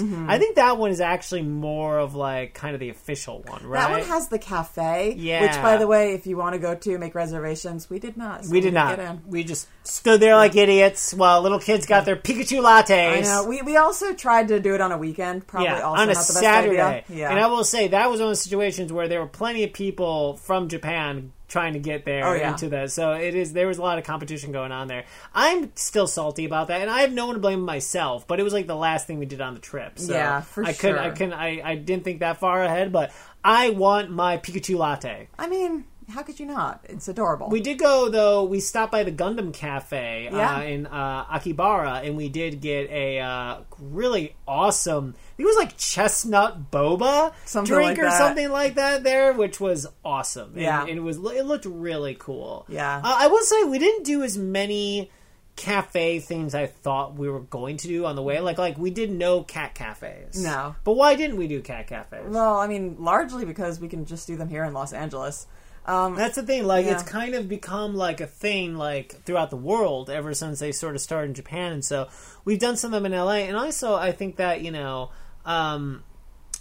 [0.00, 0.30] Mm-hmm.
[0.30, 3.80] I think that one is actually more of like kind of the official one, right?
[3.80, 5.42] That one has the cafe, Yeah.
[5.42, 8.44] which, by the way, if you want to go to make reservations, we did not.
[8.44, 8.96] so we did didn't.
[8.96, 9.22] Get in.
[9.26, 13.18] We just stood there like idiots while little kids got their Pikachu lattes.
[13.18, 13.44] I know.
[13.48, 15.48] We, we also tried to do it on a weekend.
[15.48, 16.80] Probably yeah, also on a not the best Saturday.
[16.80, 17.04] idea.
[17.08, 17.30] Yeah.
[17.30, 19.72] And I will say that was one of the situations where there were plenty of
[19.72, 22.50] people from Japan trying to get there Oh, yeah.
[22.50, 22.90] into that.
[22.90, 25.04] So it is there was a lot of competition going on there.
[25.34, 28.26] I'm still salty about that, and I have no one to blame myself.
[28.26, 29.98] But it was like the last thing we did on the trip.
[29.98, 30.98] So Yeah, for I couldn't.
[30.98, 31.12] I sure.
[31.16, 31.32] couldn't.
[31.34, 33.12] I, I didn't think that far ahead, but
[33.44, 35.28] I want my Pikachu latte.
[35.38, 36.80] I mean, how could you not?
[36.88, 37.48] It's adorable.
[37.48, 38.44] We did go though.
[38.44, 40.56] We stopped by the Gundam Cafe Yeah.
[40.56, 45.14] uh, in uh, Akihabara, and we did get a uh, really awesome.
[45.38, 49.86] It was like chestnut boba Something drink like or something like that there, which was
[50.04, 50.52] awesome.
[50.52, 50.82] And- Yeah.
[50.82, 52.66] and, it was it looked really cool.
[52.68, 52.98] Yeah.
[52.98, 55.10] uh, I will say we didn't do as many
[55.56, 58.40] cafe things I thought we were going to do on the way.
[58.40, 60.42] Like like we did no cat cafes.
[60.42, 60.76] No.
[60.84, 62.26] but why didn't we do cat cafes?
[62.28, 65.46] well, I mean, largely because we can just do them here in Los Angeles.
[65.86, 66.66] Um, That's the thing.
[66.66, 66.92] Like, Yeah.
[66.92, 70.96] it's kind of become like a thing, like throughout the world, ever since they sort
[70.96, 71.72] of started in Japan.
[71.72, 72.08] And so
[72.44, 73.46] we've done some of them in LA.
[73.46, 75.10] And also, I think that you know,
[75.44, 76.02] um,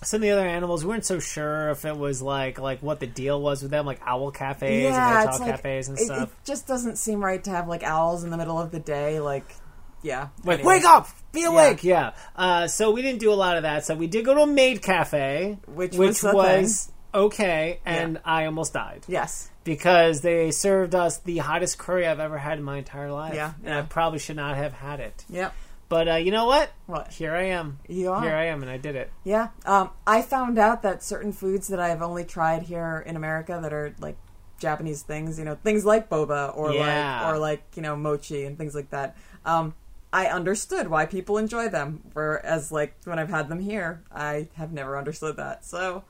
[0.03, 2.99] some of the other animals, we weren't so sure if it was like like what
[2.99, 6.05] the deal was with them, like owl cafes yeah, and hotel like cafes and it,
[6.05, 6.31] stuff.
[6.31, 9.19] it just doesn't seem right to have like owls in the middle of the day.
[9.19, 9.55] Like,
[10.03, 12.11] yeah, Like, wake up, be awake, yeah.
[12.35, 13.85] Uh, so we didn't do a lot of that.
[13.85, 18.45] So we did go to a maid cafe, Which which was was okay, and I
[18.45, 19.03] almost died.
[19.07, 23.33] Yes, because they served us the hottest curry I've ever had in my entire life.
[23.35, 25.25] Yeah, and I probably should not have had it.
[25.29, 25.53] yep,
[25.89, 26.71] But uh, you know what?
[26.85, 27.11] What?
[27.11, 27.79] Here I am.
[27.87, 28.21] You are.
[28.21, 29.11] Here I am, and I did it.
[29.23, 29.49] yeah.
[29.65, 33.73] Um, I found out that certain foods that I've only tried here in America that
[33.73, 34.17] are like
[34.59, 37.21] Japanese things, you know, things like boba or Yeah.
[37.25, 39.15] like or like you know mochi and things like that.
[39.45, 39.73] Um,
[40.13, 44.71] I understood why people enjoy them, whereas like when I've had them here, I have
[44.71, 45.65] never understood that.
[45.65, 46.03] So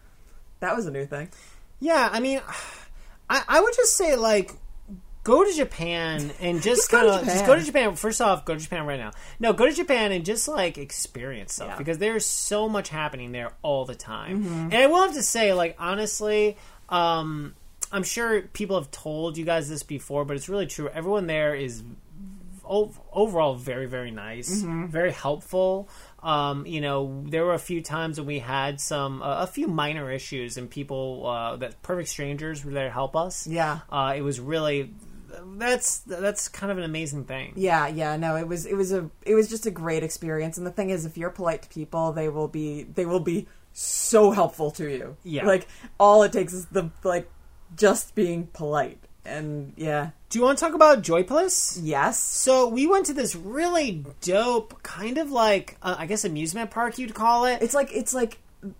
[0.59, 1.29] that was a new thing.
[1.79, 2.41] Yeah, I mean,
[3.29, 4.51] I, I would just say like.
[5.23, 7.47] Go to Japan and just, Just go to kind of just Japan.
[7.47, 7.95] go to Japan.
[7.95, 9.09] First off, go to Japan right now.
[9.39, 11.77] No, go to Japan and just like experience stuff Yeah.
[11.79, 14.43] because there's so much happening there all the time.
[14.43, 14.59] Mm-hmm.
[14.65, 16.57] And I will have to say, like honestly,
[16.89, 17.55] um,
[17.91, 20.89] I'm sure people have told you guys this before, but it's really true.
[20.89, 21.81] Everyone there is
[22.63, 24.87] overall very very nice, Mm-hmm.
[24.87, 25.89] very helpful.
[26.25, 29.67] Um, you know, there were a few times when we had some uh, a few
[29.67, 33.45] minor issues, and people uh, that perfect strangers were there to help us.
[33.47, 33.79] Yeah.
[33.91, 34.91] uh, it was really
[35.57, 37.53] that's that's kind of an amazing thing.
[37.55, 40.57] Yeah, yeah, no, it was it was a it was just a great experience.
[40.57, 43.47] And the thing is, if you're polite to people, they will be they will be
[43.73, 45.17] so helpful to you.
[45.23, 45.45] Yeah.
[45.45, 45.67] like
[45.99, 47.29] all it takes is the like
[47.75, 48.99] just being polite.
[49.25, 51.79] And yeah, Do you want to talk about Joypolis?
[51.81, 56.71] yes, So we went to this really dope, kind of like uh, I guess amusement
[56.71, 57.61] park you'd call it.
[57.61, 58.39] it's like it's like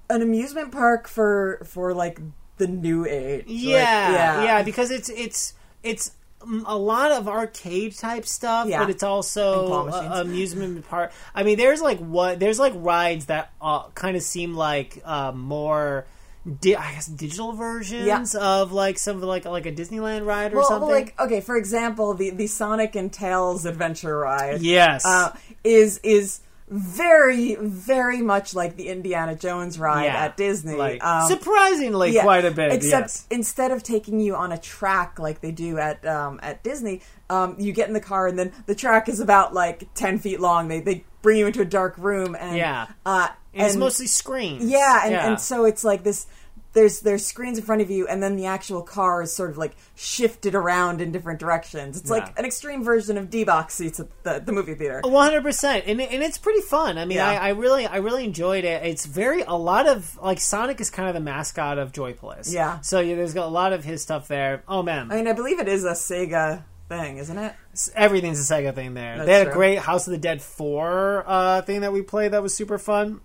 [0.10, 2.20] an amusement park for for like
[2.58, 3.46] the new age.
[3.48, 6.12] Like, yeah, yeah, yeah, because it's it's it's
[6.68, 8.82] a lot of arcade type stuff, Yeah.
[8.82, 11.14] but it's also a, amusement park.
[11.34, 15.32] I mean, there's like what there's like rides that uh, kind of seem like uh,
[15.32, 16.06] more.
[16.62, 20.58] Di- I guess digital versions of like some of like like a Disneyland ride or
[20.58, 20.90] Well, something.
[20.90, 24.62] like okay, for example, the the Sonic and Tails adventure ride.
[24.62, 30.26] yes, uh, is is very very much like the Indiana Jones ride Yeah.
[30.26, 30.76] at Disney.
[30.76, 32.72] like Um, surprisingly yeah, quite a bit.
[32.74, 33.26] Except yes.
[33.32, 37.56] instead of taking you on a track like they do at um, at Disney, um,
[37.58, 40.68] you get in the car and then the track is about like ten feet long.
[40.68, 42.86] They they bring you into a dark room and Yeah.
[43.06, 44.64] uh, And it's mostly screens.
[44.64, 46.28] yeah, and, and so it's like this
[46.76, 49.58] there's there's screens in front of you, and then the actual car is sort of
[49.58, 51.98] like shifted around in different directions.
[52.00, 52.18] It's Yeah.
[52.18, 55.02] like an extreme version of D box seats at the, the movie theater.
[55.04, 57.00] One hundred percent, and and it's pretty fun.
[57.00, 57.30] I mean, Yeah.
[57.32, 58.84] I, I really I really enjoyed it.
[58.86, 62.54] It's very a lot of like Sonic is kind of the mascot of Joypolis.
[62.54, 62.80] Yeah.
[62.82, 64.64] So yeah, there's a lot of his stuff there.
[64.68, 67.54] Oh man, I mean, I believe it is a Sega thing, isn't it?
[67.96, 69.16] everything's a Sega thing there.
[69.18, 72.32] That's they had a great House of the Dead four uh, thing that we played
[72.34, 73.22] that was super fun.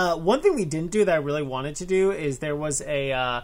[0.00, 2.80] Uh, one thing we didn't do that I really wanted to do is there was
[2.82, 3.40] a uh,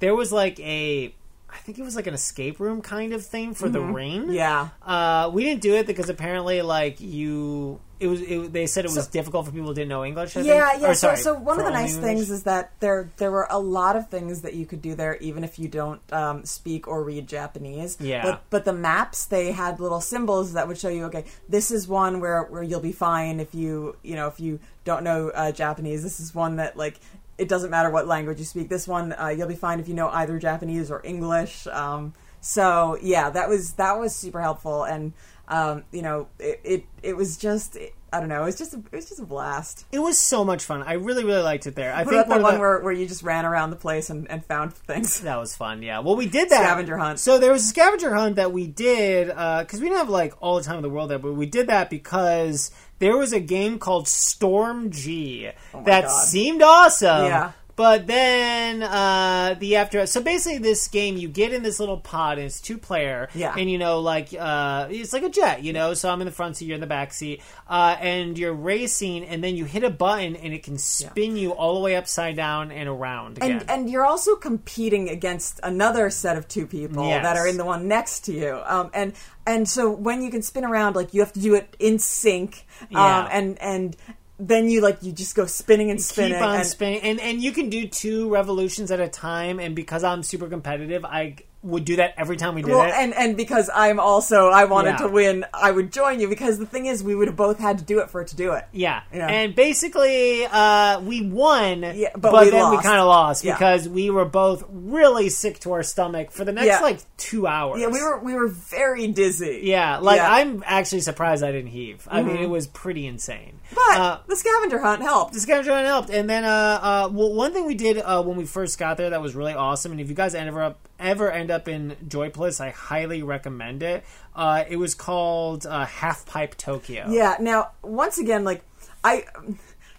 [0.00, 1.14] there was like a
[1.52, 4.22] I think it was like an escape room kind of thing for the ring.
[4.22, 4.32] Mm-hmm.
[4.32, 4.68] Yeah.
[4.84, 8.20] Uh, we didn't do it because apparently, like you, it was.
[8.22, 10.36] It, they said it was So- difficult for people who didn't know English.
[10.36, 10.82] I Yeah, think.
[10.82, 10.90] yeah.
[10.90, 12.04] Or, so, sorry, so one of the nice English.
[12.08, 15.16] things is that there there were a lot of things that you could do there,
[15.16, 17.96] even if you don't um, speak or read Japanese.
[18.00, 18.22] Yeah.
[18.22, 21.88] But but the maps they had little symbols that would show you, okay, this is
[21.88, 25.52] one where where you'll be fine if you you know if you don't know uh,
[25.52, 26.02] Japanese.
[26.02, 26.98] This is one that like.
[27.38, 28.68] It doesn't matter what language you speak.
[28.68, 31.66] This one, uh, you'll be fine if you know either Japanese or English.
[31.68, 35.14] Um, so yeah, that was that was super helpful, and
[35.48, 37.78] um, you know, it, it it was just
[38.12, 39.84] I don't know, it was just a, it was just a blast.
[39.92, 40.82] It was so much fun.
[40.82, 41.92] I really, really liked it there.
[41.92, 43.76] I What think about the one, one the, where, where you just ran around the
[43.76, 45.20] place and, and found things?
[45.20, 45.82] that was fun.
[45.82, 46.00] Yeah.
[46.00, 47.20] Well, we did that Scavenger hunt.
[47.20, 50.56] So there was a scavenger hunt that we did because we didn't have like all
[50.56, 52.70] the time in the world there, but we did that because
[53.00, 56.24] there was a game called Storm G oh that Oh God.
[56.26, 57.24] seemed awesome.
[57.26, 57.52] Yeah.
[57.80, 62.36] But then uh, the after so basically this game you get in this little pod
[62.36, 63.54] and it's two player Yeah.
[63.56, 66.30] and you know like uh, it's like a jet you know so I'm in the
[66.40, 67.40] front seat you're in the back seat
[67.70, 71.52] uh, and you're racing and then you hit a button and it can spin you
[71.52, 73.60] all the way upside down and around again.
[73.60, 77.22] And and you're also competing against another set of two people Yes.
[77.24, 78.60] that are in the one next to you.
[78.66, 79.14] Um, and
[79.46, 82.66] and so when you can spin around, like you have to do it in sync.
[82.82, 83.28] Um, Yeah.
[83.32, 83.96] and and
[84.40, 86.32] then you like you just go spinning and spinning.
[86.38, 89.76] keep on and, spinning and and you can do two revolutions at a time and
[89.76, 93.12] because i'm super competitive i would do that every time we did Well, it and
[93.12, 94.96] and because I'm also I wanted Yeah.
[95.06, 97.76] to win, I would join you because the thing is we would have both had
[97.80, 98.64] to do it for it to do it.
[98.72, 99.02] yeah.
[99.12, 99.26] Yeah.
[99.28, 103.52] and basically uh, we won Yeah, but, but we then we kind of lost Yeah.
[103.58, 107.78] because we were both really sick to our stomach for the next like two hours
[107.78, 109.60] Yeah, we were we were very dizzy.
[109.64, 110.32] yeah like Yeah.
[110.32, 114.36] i'm actually surprised i didn't heave i mean it was pretty insane But Uh, the
[114.36, 115.32] scavenger hunt helped.
[115.34, 116.10] the scavenger hunt helped.
[116.10, 116.48] And then, uh,
[116.82, 119.54] uh, well, one thing we did uh, when we first got there that was really
[119.54, 119.92] awesome.
[119.92, 124.04] And if you guys ever up, ever end up in Joypolis, I highly recommend it.
[124.34, 127.06] Uh, it was called uh, Half Pipe Tokyo.
[127.08, 127.36] Yeah.
[127.40, 128.62] Now, once again, like
[129.04, 129.24] I,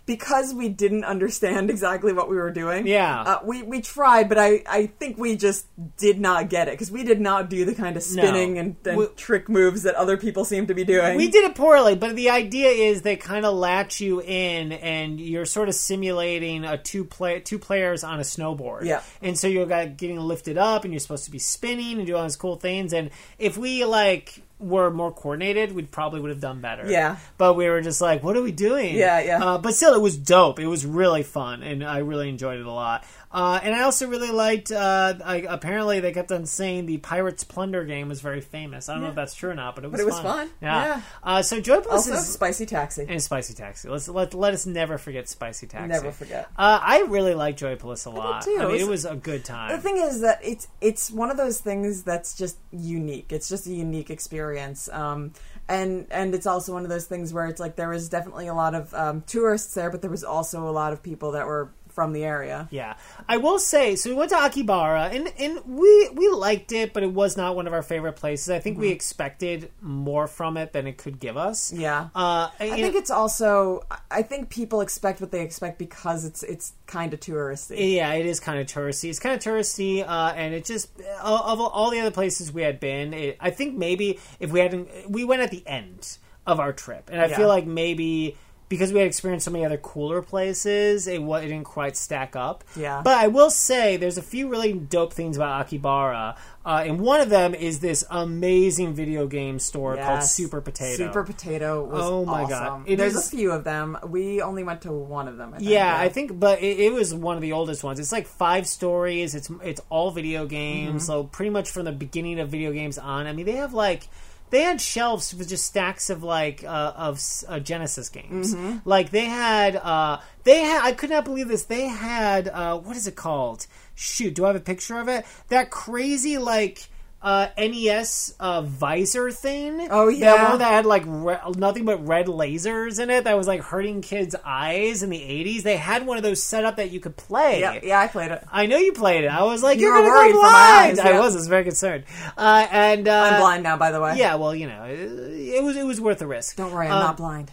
[0.05, 2.87] because we didn't understand exactly what we were doing.
[2.87, 3.21] Yeah.
[3.21, 5.65] Uh, we we tried, but I I think we just
[5.97, 8.97] did not get it because we did not do the kind of spinning and, and
[8.97, 11.17] We- trick moves that other people seem to be doing.
[11.17, 15.19] We did it poorly, but the idea is they kind of latch you in, and
[15.19, 18.85] you're sort of simulating a two play two players on a snowboard.
[18.85, 19.01] Yeah.
[19.21, 22.17] and so you're got- getting lifted up, and you're supposed to be spinning and doing
[22.19, 22.91] all these cool things.
[22.93, 26.89] And if we like were more coordinated, we probably would have done better.
[26.89, 27.17] Yeah.
[27.37, 28.95] but we were just like, what are we doing?
[28.95, 29.43] Yeah, yeah.
[29.43, 30.59] Uh, but still, it was dope.
[30.59, 33.03] It was really fun, and I really enjoyed it a lot.
[33.33, 34.71] Uh, and I also really liked.
[34.71, 38.89] Uh, I, apparently, they kept on saying the Pirates Plunder game was very famous.
[38.89, 39.99] I don't know if that's true or not, but it was.
[39.99, 40.49] But it was fun.
[40.61, 40.85] Yeah.
[40.85, 41.01] Yeah.
[41.23, 43.05] Uh, so Joypolis also is spicy taxi.
[43.07, 43.87] and Spicy Taxi.
[43.87, 45.87] Let's let let us never forget Spicy Taxi.
[45.87, 46.47] Never forget.
[46.57, 48.43] Uh, I really like Joypolis a lot.
[48.43, 48.57] too.
[48.59, 49.71] I mean, It was a good time.
[49.75, 53.31] The thing is that it's it's one of those things that's just unique.
[53.31, 55.31] It's just a unique experience, um,
[55.69, 58.53] and and it's also one of those things where it's like there was definitely a
[58.53, 61.69] lot of um, tourists there, but there was also a lot of people that were
[61.91, 62.67] from the area.
[62.71, 62.95] Yeah,
[63.27, 63.95] I will say.
[63.95, 67.55] So we went to Akihabara, and and we we liked it, but it was not
[67.55, 68.49] one of our favorite places.
[68.49, 71.71] I think we expected more from it than it could give us.
[71.71, 71.81] Mm-hmm.
[71.81, 72.09] Yeah.
[72.15, 73.83] Uh, I think it's also.
[74.09, 77.95] I think people expect what they expect because it's it's kind of touristy.
[77.95, 79.09] Yeah, it is kind of touristy.
[79.09, 80.89] It's kind of touristy, uh, and it just
[81.21, 84.59] of of all the other places we had been, it, I think maybe if we
[84.59, 87.37] hadn't, we went at the end of our trip, and I Yeah.
[87.37, 88.35] feel like maybe
[88.71, 92.63] because we had experienced so many other cooler places, it, it didn't quite stack up.
[92.75, 93.01] Yeah.
[93.03, 97.21] But I will say, there's a few really dope things about Akihabara, uh, and one
[97.21, 100.95] of them is this amazing video game store called Super Potato.
[100.95, 102.49] Super Potato was Oh my awesome.
[102.49, 102.83] God.
[102.87, 103.97] It There's is- a few of them.
[104.07, 105.53] We only went to one of them.
[105.53, 107.99] I think, Yeah, I think, but it, it was one of the oldest ones.
[107.99, 109.35] It's like five stories.
[109.35, 110.97] It's it's all video games, Mm-hmm.
[110.99, 113.27] so pretty much from the beginning of video games on.
[113.27, 114.07] I mean, they have like
[114.51, 118.53] they had shelves with just stacks of like uh, of uh, Genesis games.
[118.53, 118.87] Mm-hmm.
[118.87, 121.63] Like they had uh, they had I could not believe this.
[121.63, 123.65] They had uh, what is it called?
[123.95, 125.25] Shoot, do I have a picture of it?
[125.49, 126.89] That crazy like
[127.23, 129.87] uh, NES uh, visor thing.
[129.91, 130.49] Oh, yeah, that yeah.
[130.49, 133.25] one that had like re- nothing but red lasers in it.
[133.25, 135.61] That was like hurting kids' eyes in the '80s.
[135.63, 137.59] They had one of those set up that you could play.
[137.59, 138.43] Yeah, yeah, I played it.
[138.51, 139.27] I know you played it.
[139.27, 140.53] I was like, You are gonna worried go blind.
[140.53, 141.35] eyes, I was.
[141.35, 142.05] I was very concerned.
[142.37, 144.15] Uh, and uh, I'm blind now, by the way.
[144.17, 146.55] Yeah, well, you know, it, it was it was worth the risk.
[146.57, 147.51] Don't worry, I'm Um, not blind.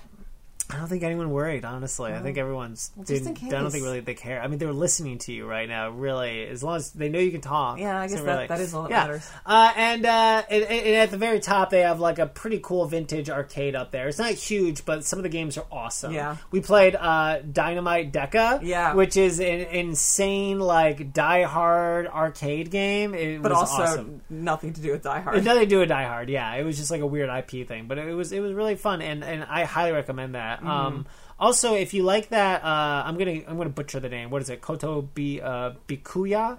[0.70, 2.12] I don't think anyone worried, honestly.
[2.12, 2.90] I think everyone's.
[2.98, 4.42] just in didn't- I don't think really they care.
[4.42, 5.88] I mean, they're listening to you right now.
[5.90, 7.78] Really, as long as they know you can talk.
[7.78, 9.00] Yeah, I So guess that- really- that is all that yeah.
[9.06, 9.30] matters.
[9.46, 12.84] Uh, and, uh, and and at the very top, they have like a pretty cool
[12.84, 14.08] vintage arcade up there.
[14.08, 16.12] It's not huge, but some of the games are awesome.
[16.12, 16.36] Yeah.
[16.50, 18.60] we played uh, Dynamite Deka.
[18.62, 18.92] Yeah.
[18.92, 23.14] which is an insane like Die Hard arcade game.
[23.14, 24.20] It But was also awesome.
[24.28, 25.44] nothing to do with Die Hard.
[25.44, 26.28] nothing to do with Die Hard.
[26.28, 28.76] Yeah, it was just like a weird IP thing, but it was it was really
[28.76, 30.57] fun, and and I highly recommend that.
[30.58, 30.68] Mm-hmm.
[30.70, 31.06] Um,
[31.40, 34.30] also, if you like that, uh, I'm gonna I'm gonna butcher the name.
[34.30, 34.60] What is it?
[34.60, 36.58] Koto Bi uh, Bikuya.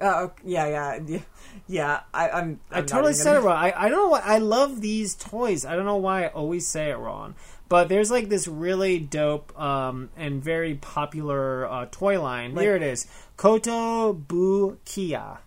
[0.00, 1.18] Uh, yeah, yeah, yeah.
[1.68, 3.56] yeah I, I'm, I I'm not totally said it gonna- wrong.
[3.56, 5.64] I, I don't know why I love these toys.
[5.64, 7.34] I don't know why I always say it wrong.
[7.68, 12.54] But there's like this really dope um, and very popular uh, toy line.
[12.54, 13.06] Like- Here it is,
[13.38, 15.38] Kotobukiya.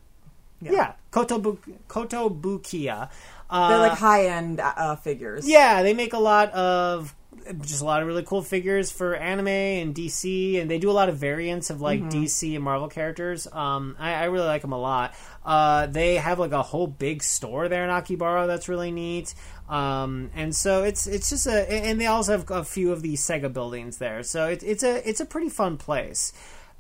[0.62, 0.72] Yeah.
[0.72, 3.10] Yeah, Koto Bu- Kotobukiya.
[3.50, 5.48] Uh, They're like high end uh, figures.
[5.48, 7.14] Yeah, they make a lot of
[7.62, 10.94] just a lot of really cool figures for anime and DC, and they do a
[10.94, 13.48] lot of variants of like DC and Marvel characters.
[13.52, 15.14] Um, I, I really like them a lot.
[15.46, 19.34] Uh, they have like a whole big store there in Akihabara that's really neat.
[19.70, 23.22] Um, and so it's it's just a, and they also have a few of these
[23.22, 24.24] Sega buildings there.
[24.24, 26.34] So it's it's a it's a pretty fun place.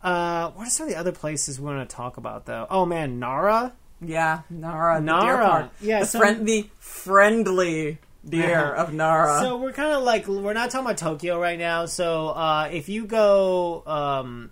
[0.03, 2.67] Uh, what are some of the other places we want to talk about though?
[2.69, 3.73] Oh man, Nara.
[4.01, 5.01] Yeah, Nara.
[5.01, 5.45] Nara.
[5.45, 5.71] park.
[5.81, 7.97] Yeah, the, so- friend, the friendly
[8.27, 9.39] deer of Nara.
[9.39, 11.85] So we're kind of like we're not talking about Tokyo right now.
[11.85, 14.51] So uh, if you go um,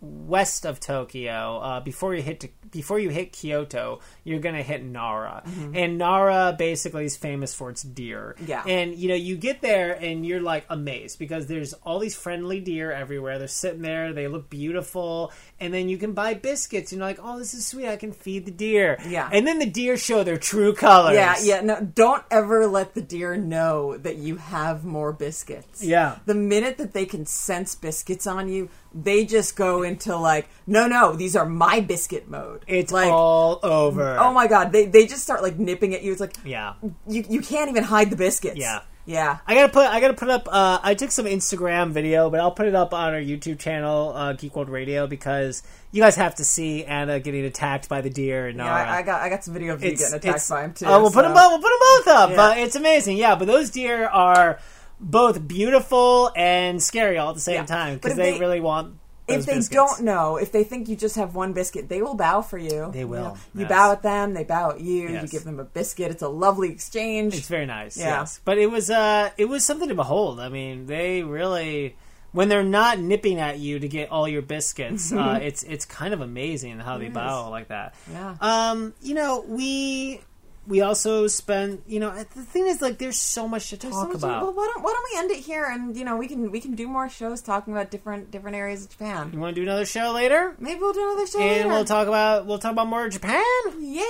[0.00, 4.82] west of Tokyo, uh, before you hit to, before you hit Kyoto, you're gonna hit
[4.84, 5.42] Nara,
[5.74, 8.34] and Nara basically is famous for its deer.
[8.38, 8.50] Mm-hmm.
[8.50, 8.64] Yeah.
[8.66, 12.60] and you know you get there and you're like amazed because there's all these friendly
[12.60, 13.38] deer everywhere.
[13.38, 16.92] They're sitting there, they look beautiful, and then you can buy biscuits.
[16.92, 17.88] And you're like, oh, this is sweet.
[17.88, 18.98] I can feed the deer.
[19.06, 19.28] Yeah.
[19.32, 21.14] and then the deer show their true colors.
[21.14, 21.60] yeah, yeah.
[21.60, 25.84] No, don't ever let the deer know that you have more biscuits.
[25.84, 26.18] Yeah.
[26.26, 30.86] The minute that they can sense biscuits on you, they just go into like, no,
[30.86, 32.64] no, these are my biscuit mode.
[32.66, 34.18] It's like, all over.
[34.18, 36.12] oh my god, they they just start like nipping at you.
[36.12, 36.74] It's like, Yeah.
[37.06, 38.56] you you can't even hide the biscuits.
[38.56, 38.80] Yeah.
[39.06, 39.38] yeah.
[39.46, 42.50] I gotta put I gotta put up uh, I took some Instagram video, but I'll
[42.50, 45.62] put it up on our YouTube channel, uh, Geek World Radio, because
[45.92, 49.02] you guys have to see Anna getting attacked by the deer and Yeah, I, I
[49.02, 50.86] got I got some video of you getting attacked by him too.
[50.86, 51.50] Oh, we'll put them both.
[51.50, 52.30] We'll put them both up.
[52.30, 52.36] Yeah.
[52.36, 53.16] But it's amazing.
[53.18, 54.58] Yeah, but those deer are
[55.00, 57.66] both beautiful and scary all at the same Yeah.
[57.66, 58.96] time because they, they- really want.
[59.28, 59.68] If they biscuits.
[59.68, 62.90] don't know, if they think you just have one biscuit, they will bow for you.
[62.92, 65.08] They will, You, know, you bow at them, they bow at you.
[65.08, 66.10] You give them a biscuit.
[66.10, 67.36] It's a lovely exchange.
[67.36, 67.96] It's very nice.
[67.96, 68.20] Yeah.
[68.20, 70.40] Yes, but it was uh, it was something to behold.
[70.40, 71.94] I mean, they really
[72.32, 76.12] when they're not nipping at you to get all your biscuits, uh, it's it's kind
[76.12, 77.94] of amazing how they bow like that.
[78.10, 78.34] Yeah.
[78.40, 80.22] Um, you know, we
[80.66, 81.82] we also spent.
[81.86, 84.42] You know, the thing is, like, there's so much to talk so much- about.
[84.42, 86.60] Well, why don't why don't we end it here and you know we can we
[86.60, 89.30] can do more shows talking about different different areas of Japan.
[89.32, 90.54] you want to do another show later?
[90.58, 91.40] Maybe we'll do another show.
[91.40, 91.68] And later.
[91.68, 93.42] we'll talk about we'll talk about more Japan.
[93.80, 94.02] Yeah.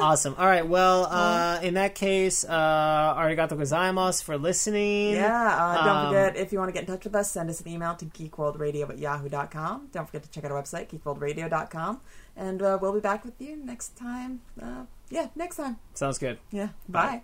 [0.00, 0.34] Awesome.
[0.38, 0.66] All right.
[0.66, 5.12] Well, uh, in that case, uh, arigato gozaimasu for listening.
[5.14, 7.50] Yeah, uh, don't Um, forget if you want to get in touch with us, send
[7.50, 9.88] us an email to geekworldradio at yahoo.com.
[9.92, 12.00] Don't forget to check out our website, geekworldradio.com.
[12.36, 14.40] And uh, we'll be back with you next time.
[15.10, 15.76] Yeah, next time.
[15.94, 16.38] Sounds good.
[16.50, 17.06] Yeah, bye.
[17.06, 17.22] Bye.